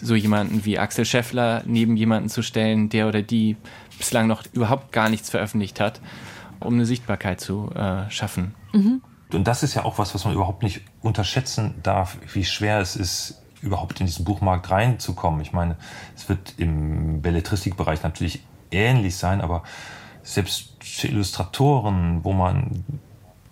[0.00, 3.56] so jemanden wie Axel Scheffler neben jemanden zu stellen, der oder die
[3.98, 6.00] bislang noch überhaupt gar nichts veröffentlicht hat,
[6.60, 8.54] um eine Sichtbarkeit zu äh, schaffen.
[8.72, 9.02] Mhm.
[9.32, 12.96] Und das ist ja auch was, was man überhaupt nicht unterschätzen darf, wie schwer es
[12.96, 15.40] ist, überhaupt in diesen Buchmarkt reinzukommen.
[15.40, 15.76] Ich meine,
[16.14, 19.62] es wird im Belletristikbereich natürlich ähnlich sein, aber
[20.22, 22.84] selbst für Illustratoren, wo man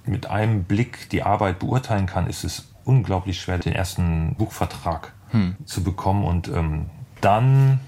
[0.04, 5.56] mit einem Blick die Arbeit beurteilen kann, ist es unglaublich schwer, den ersten Buchvertrag hm.
[5.64, 6.24] zu bekommen.
[6.24, 7.80] Und ähm, dann,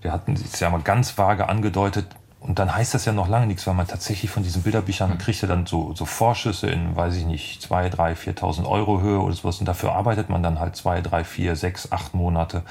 [0.00, 2.06] wir hatten es ja mal ganz vage angedeutet,
[2.40, 5.42] und dann heißt das ja noch lange nichts, weil man tatsächlich von diesen Bilderbüchern kriegt
[5.42, 9.34] ja dann so, so Vorschüsse in, weiß ich nicht, zwei, drei, 4.000 Euro Höhe oder
[9.34, 9.58] sowas.
[9.58, 12.62] Und dafür arbeitet man dann halt zwei, drei, vier, sechs, acht Monate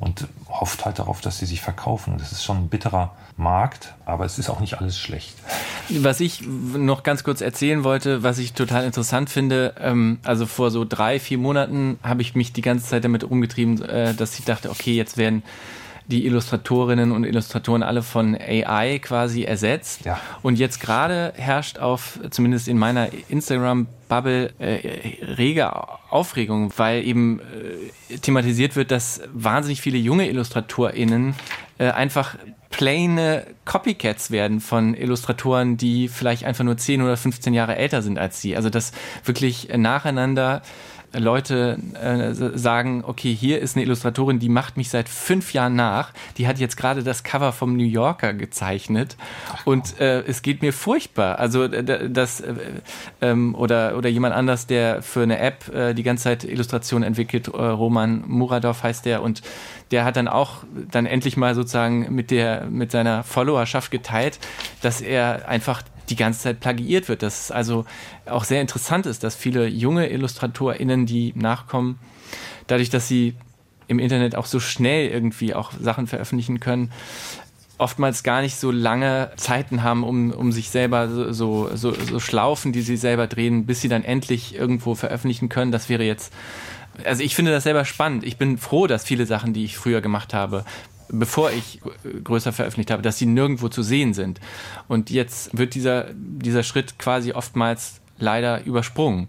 [0.00, 2.16] und hofft halt darauf, dass sie sich verkaufen.
[2.18, 5.34] Das ist schon ein bitterer Markt, aber es ist auch nicht alles schlecht.
[5.90, 10.70] Was ich noch ganz kurz erzählen wollte, was ich total interessant finde, ähm, also vor
[10.70, 14.44] so drei, vier Monaten habe ich mich die ganze Zeit damit umgetrieben, äh, dass ich
[14.46, 15.42] dachte, okay, jetzt werden
[16.06, 20.04] die Illustratorinnen und Illustratoren alle von AI quasi ersetzt.
[20.04, 20.20] Ja.
[20.42, 25.70] Und jetzt gerade herrscht auf, zumindest in meiner Instagram-Bubble, äh, rege
[26.10, 31.34] Aufregung, weil eben äh, thematisiert wird, dass wahnsinnig viele junge IllustratorInnen
[31.78, 32.36] äh, einfach
[32.70, 38.18] plane Copycats werden von Illustratoren, die vielleicht einfach nur 10 oder 15 Jahre älter sind
[38.18, 38.56] als sie.
[38.56, 38.92] Also dass
[39.24, 40.62] wirklich nacheinander
[41.14, 46.12] Leute äh, sagen, okay, hier ist eine Illustratorin, die macht mich seit fünf Jahren nach.
[46.38, 49.16] Die hat jetzt gerade das Cover vom New Yorker gezeichnet
[49.64, 51.38] und äh, es geht mir furchtbar.
[51.38, 52.54] Also das äh,
[53.20, 57.48] ähm, oder oder jemand anders, der für eine App äh, die ganze Zeit Illustrationen entwickelt,
[57.48, 59.42] äh, Roman Muradov heißt der und
[59.90, 64.38] der hat dann auch dann endlich mal sozusagen mit der mit seiner Followerschaft geteilt,
[64.80, 65.82] dass er einfach
[66.12, 67.22] die ganze Zeit plagiiert wird.
[67.22, 67.84] Das ist also
[68.26, 71.98] auch sehr interessant ist, dass viele junge IllustratorInnen, die nachkommen,
[72.66, 73.34] dadurch, dass sie
[73.88, 76.92] im Internet auch so schnell irgendwie auch Sachen veröffentlichen können,
[77.78, 82.20] oftmals gar nicht so lange Zeiten haben, um, um sich selber so, so, so, so
[82.20, 85.72] Schlaufen, die sie selber drehen, bis sie dann endlich irgendwo veröffentlichen können.
[85.72, 86.32] Das wäre jetzt
[87.04, 88.24] also ich finde das selber spannend.
[88.24, 90.64] Ich bin froh, dass viele Sachen, die ich früher gemacht habe,
[91.08, 91.80] bevor ich
[92.24, 94.40] größer veröffentlicht habe, dass sie nirgendwo zu sehen sind.
[94.88, 99.28] Und jetzt wird dieser, dieser Schritt quasi oftmals leider übersprungen,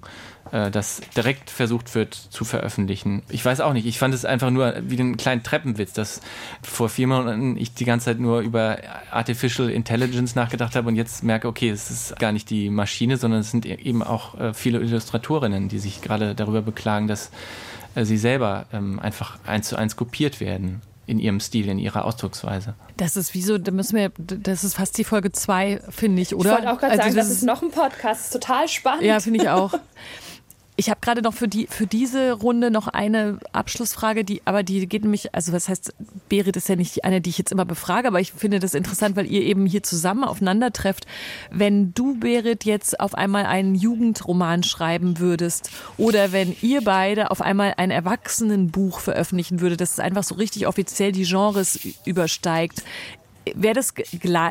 [0.52, 3.24] äh, dass direkt versucht wird zu veröffentlichen.
[3.30, 6.22] Ich weiß auch nicht, ich fand es einfach nur wie einen kleinen Treppenwitz, dass
[6.62, 8.78] vor vier Monaten ich die ganze Zeit nur über
[9.12, 13.42] Artificial Intelligence nachgedacht habe und jetzt merke, okay, es ist gar nicht die Maschine, sondern
[13.42, 17.32] es sind eben auch äh, viele Illustratorinnen, die sich gerade darüber beklagen, dass
[17.96, 22.06] äh, sie selber ähm, einfach eins zu eins kopiert werden in ihrem Stil, in ihrer
[22.06, 22.76] Ausdrucksweise.
[22.98, 26.34] Das ist wie so, da müssen wir, das ist fast die Folge 2, finde ich,
[26.34, 26.52] oder?
[26.52, 29.04] Ich wollte auch gerade also sagen, das, das ist noch ein Podcast, total spannend.
[29.04, 29.74] Ja, finde ich auch.
[30.76, 34.88] Ich habe gerade noch für die für diese Runde noch eine Abschlussfrage, die aber die
[34.88, 35.94] geht nämlich, also was heißt,
[36.30, 39.16] Berit ist ja nicht eine, die ich jetzt immer befrage, aber ich finde das interessant,
[39.16, 41.06] weil ihr eben hier zusammen aufeinander trefft.
[41.52, 47.42] Wenn du Berit jetzt auf einmal einen Jugendroman schreiben würdest oder wenn ihr beide auf
[47.42, 52.84] einmal ein Erwachsenenbuch veröffentlichen würdet, das ist einfach so richtig offiziell die Genres übersteigt,
[53.56, 53.94] wäre das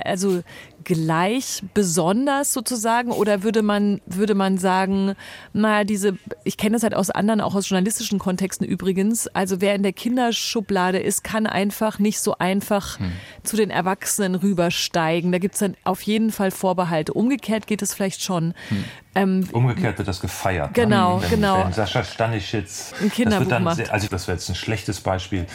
[0.05, 0.43] also
[0.85, 5.15] gleich besonders sozusagen oder würde man würde man sagen,
[5.53, 9.75] na diese ich kenne das halt aus anderen auch aus journalistischen Kontexten übrigens, also wer
[9.75, 13.13] in der Kinderschublade ist, kann einfach nicht so einfach hm.
[13.43, 15.33] zu den Erwachsenen rübersteigen.
[15.33, 17.13] Da gibt es dann auf jeden Fall Vorbehalte.
[17.15, 18.55] Umgekehrt geht es vielleicht schon.
[18.69, 18.85] Hm.
[19.15, 20.69] Ähm, Umgekehrt wird das gefeiert.
[20.69, 20.85] Ne?
[20.85, 21.65] Genau, wenn, genau.
[21.65, 23.77] Wenn Sascha Stanischitz ein Kinderbuch das macht.
[23.77, 25.47] Sehr, also das wäre jetzt ein schlechtes Beispiel,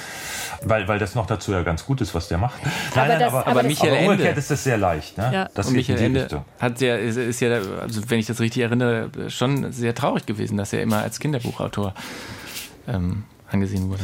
[0.62, 2.60] weil, weil das noch dazu ja ganz gut ist, was der macht.
[2.64, 4.40] Nein, aber, nein, das, aber, aber, Michael aber umgekehrt Ende.
[4.40, 5.18] ist das sehr leicht.
[5.18, 5.32] Ne?
[5.34, 5.50] Ja.
[5.56, 9.10] Das und Michael Ende hat sehr, ist, ist ja, also wenn ich das richtig erinnere,
[9.30, 11.96] schon sehr traurig gewesen, dass er immer als Kinderbuchautor
[12.88, 14.04] ähm, angesehen wurde.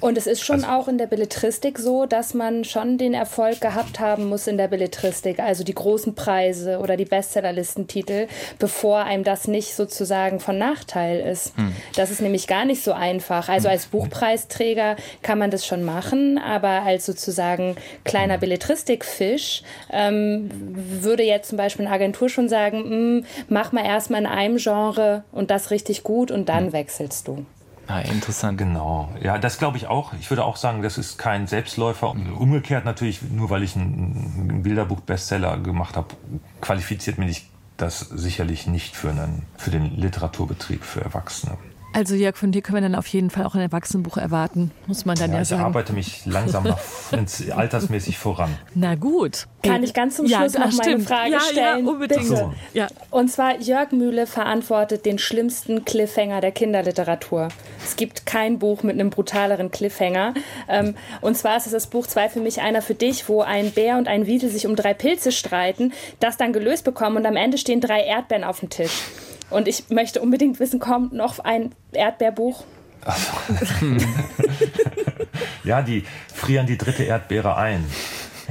[0.00, 3.60] Und es ist schon also, auch in der Belletristik so, dass man schon den Erfolg
[3.60, 8.26] gehabt haben muss in der Belletristik, also die großen Preise oder die Bestsellerlistentitel,
[8.58, 11.56] bevor einem das nicht sozusagen von Nachteil ist.
[11.56, 11.74] Hm.
[11.96, 13.48] Das ist nämlich gar nicht so einfach.
[13.48, 13.72] Also hm.
[13.72, 18.40] als Buchpreisträger kann man das schon machen, aber als sozusagen kleiner hm.
[18.40, 19.62] Belletristikfisch
[19.92, 20.50] ähm,
[21.02, 25.24] würde jetzt zum Beispiel eine Agentur schon sagen, hm, mach mal erstmal in einem Genre
[25.32, 27.44] und das richtig gut und dann wechselst du.
[27.90, 28.56] Ah, interessant.
[28.56, 29.10] Genau.
[29.20, 30.12] Ja, das glaube ich auch.
[30.20, 32.10] Ich würde auch sagen, das ist kein Selbstläufer.
[32.10, 36.06] Umgekehrt natürlich, nur weil ich einen Bilderbuch-Bestseller gemacht habe,
[36.60, 41.56] qualifiziert mich das sicherlich nicht für, einen, für den Literaturbetrieb für Erwachsene.
[41.92, 45.04] Also Jörg, von dir können wir dann auf jeden Fall auch ein Erwachsenenbuch erwarten, muss
[45.04, 45.60] man dann ja, ja sagen.
[45.60, 46.78] Ich arbeite mich langsam noch
[47.56, 48.56] altersmäßig voran.
[48.74, 49.48] Na gut.
[49.62, 51.84] Kann ich ganz zum Schluss ja, noch mal eine Frage ja, stellen?
[51.84, 52.28] Ja, unbedingt.
[52.28, 52.50] Bitte.
[52.74, 52.86] Ja.
[53.10, 57.48] Und zwar, Jörg Mühle verantwortet den schlimmsten Cliffhanger der Kinderliteratur.
[57.84, 60.34] Es gibt kein Buch mit einem brutaleren Cliffhanger.
[60.68, 63.72] Ähm, und zwar ist es das Buch 2 für mich, einer für dich, wo ein
[63.72, 67.36] Bär und ein Wiedel sich um drei Pilze streiten, das dann gelöst bekommen und am
[67.36, 69.02] Ende stehen drei Erdbeeren auf dem Tisch.
[69.50, 72.64] Und ich möchte unbedingt wissen, kommt noch ein Erdbeerbuch?
[75.64, 77.84] ja, die frieren die dritte Erdbeere ein.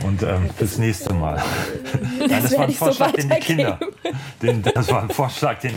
[0.04, 1.42] Und ähm, das nächste Mal.
[2.20, 3.80] Das, das war ein Vorschlag, so den die Kinder.
[4.42, 5.74] Den, das war ein Vorschlag, den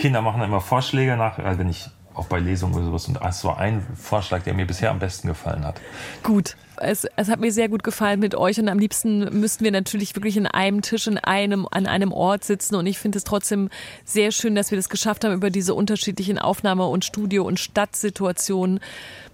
[0.00, 3.08] Kinder machen immer Vorschläge nach, also wenn ich auch bei Lesungen oder sowas.
[3.08, 5.80] Und das war ein Vorschlag, der mir bisher am besten gefallen hat.
[6.22, 6.56] Gut.
[6.78, 10.14] Es, es hat mir sehr gut gefallen mit euch und am liebsten müssten wir natürlich
[10.16, 13.68] wirklich in einem Tisch in einem, an einem Ort sitzen und ich finde es trotzdem
[14.04, 18.80] sehr schön, dass wir das geschafft haben, über diese unterschiedlichen Aufnahme- und Studio- und Stadtsituationen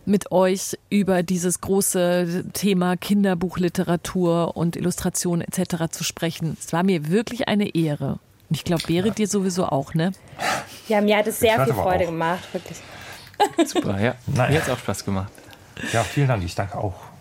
[0.06, 5.90] mit euch über dieses große Thema Kinderbuchliteratur und Illustration etc.
[5.90, 6.56] zu sprechen.
[6.58, 8.18] Es war mir wirklich eine Ehre.
[8.48, 10.12] Und ich glaube, Berit dir sowieso auch, ne?
[10.88, 12.10] Ja, mir hat es sehr viel Freude auch.
[12.10, 12.78] gemacht, wirklich.
[13.68, 14.14] Super, ja.
[14.26, 14.50] Naja.
[14.50, 15.32] Mir hat es auch Spaß gemacht.
[15.92, 16.44] Ja, vielen Dank.
[16.44, 17.09] Ich danke auch.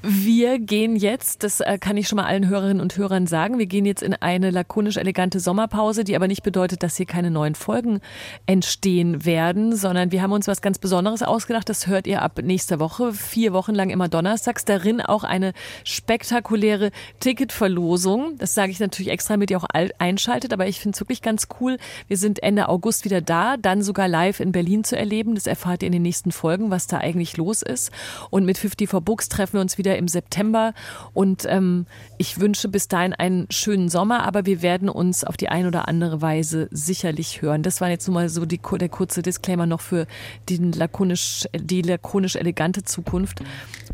[0.00, 3.66] Wir gehen jetzt, das äh, kann ich schon mal allen Hörerinnen und Hörern sagen, wir
[3.66, 7.56] gehen jetzt in eine lakonisch elegante Sommerpause, die aber nicht bedeutet, dass hier keine neuen
[7.56, 8.00] Folgen
[8.46, 11.68] entstehen werden, sondern wir haben uns was ganz Besonderes ausgedacht.
[11.68, 14.64] Das hört ihr ab nächster Woche, vier Wochen lang immer donnerstags.
[14.64, 18.36] Darin auch eine spektakuläre Ticketverlosung.
[18.38, 19.66] Das sage ich natürlich extra, damit ihr auch
[19.98, 21.76] einschaltet, aber ich finde es wirklich ganz cool.
[22.06, 25.34] Wir sind Ende August wieder da, dann sogar live in Berlin zu erleben.
[25.34, 27.90] Das erfahrt ihr in den nächsten Folgen, was da eigentlich los ist.
[28.30, 30.74] Und mit 54 Books treffen wir uns wieder wieder im September.
[31.14, 31.86] Und ähm,
[32.18, 35.88] ich wünsche bis dahin einen schönen Sommer, aber wir werden uns auf die eine oder
[35.88, 37.62] andere Weise sicherlich hören.
[37.62, 40.06] Das war jetzt nur mal so die, der kurze Disclaimer noch für
[40.48, 43.40] den lakonisch, die lakonisch elegante Zukunft.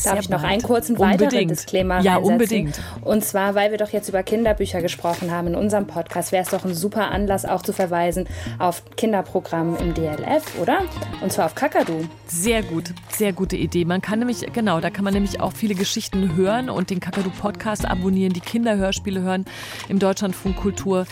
[0.03, 1.51] Darf ich noch einen kurzen weiteren unbedingt.
[1.53, 2.81] Disclaimer Ja, unbedingt.
[3.03, 6.51] Und zwar, weil wir doch jetzt über Kinderbücher gesprochen haben in unserem Podcast, wäre es
[6.51, 8.27] doch ein super Anlass, auch zu verweisen
[8.59, 10.81] auf Kinderprogramm im DLF, oder?
[11.21, 12.05] Und zwar auf Kakadu.
[12.27, 13.85] Sehr gut, sehr gute Idee.
[13.85, 17.29] Man kann nämlich, genau, da kann man nämlich auch viele Geschichten hören und den Kakadu
[17.29, 19.45] Podcast abonnieren, die Kinderhörspiele hören
[19.91, 21.07] im Deutschlandfunk Kultur.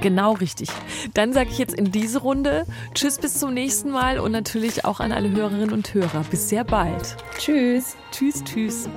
[0.00, 0.68] Genau richtig.
[1.14, 5.00] Dann sage ich jetzt in diese Runde Tschüss bis zum nächsten Mal und natürlich auch
[5.00, 6.22] an alle Hörerinnen und Hörer.
[6.30, 7.16] Bis sehr bald.
[7.36, 7.96] Tschüss.
[8.12, 8.88] Tschüss, tschüss.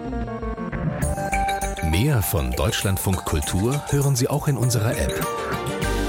[1.90, 5.26] Mehr von Deutschlandfunk Kultur hören Sie auch in unserer App.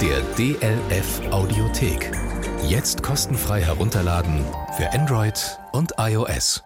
[0.03, 2.13] Der DLF Audiothek.
[2.69, 4.45] Jetzt kostenfrei herunterladen
[4.77, 6.63] für Android und iOS.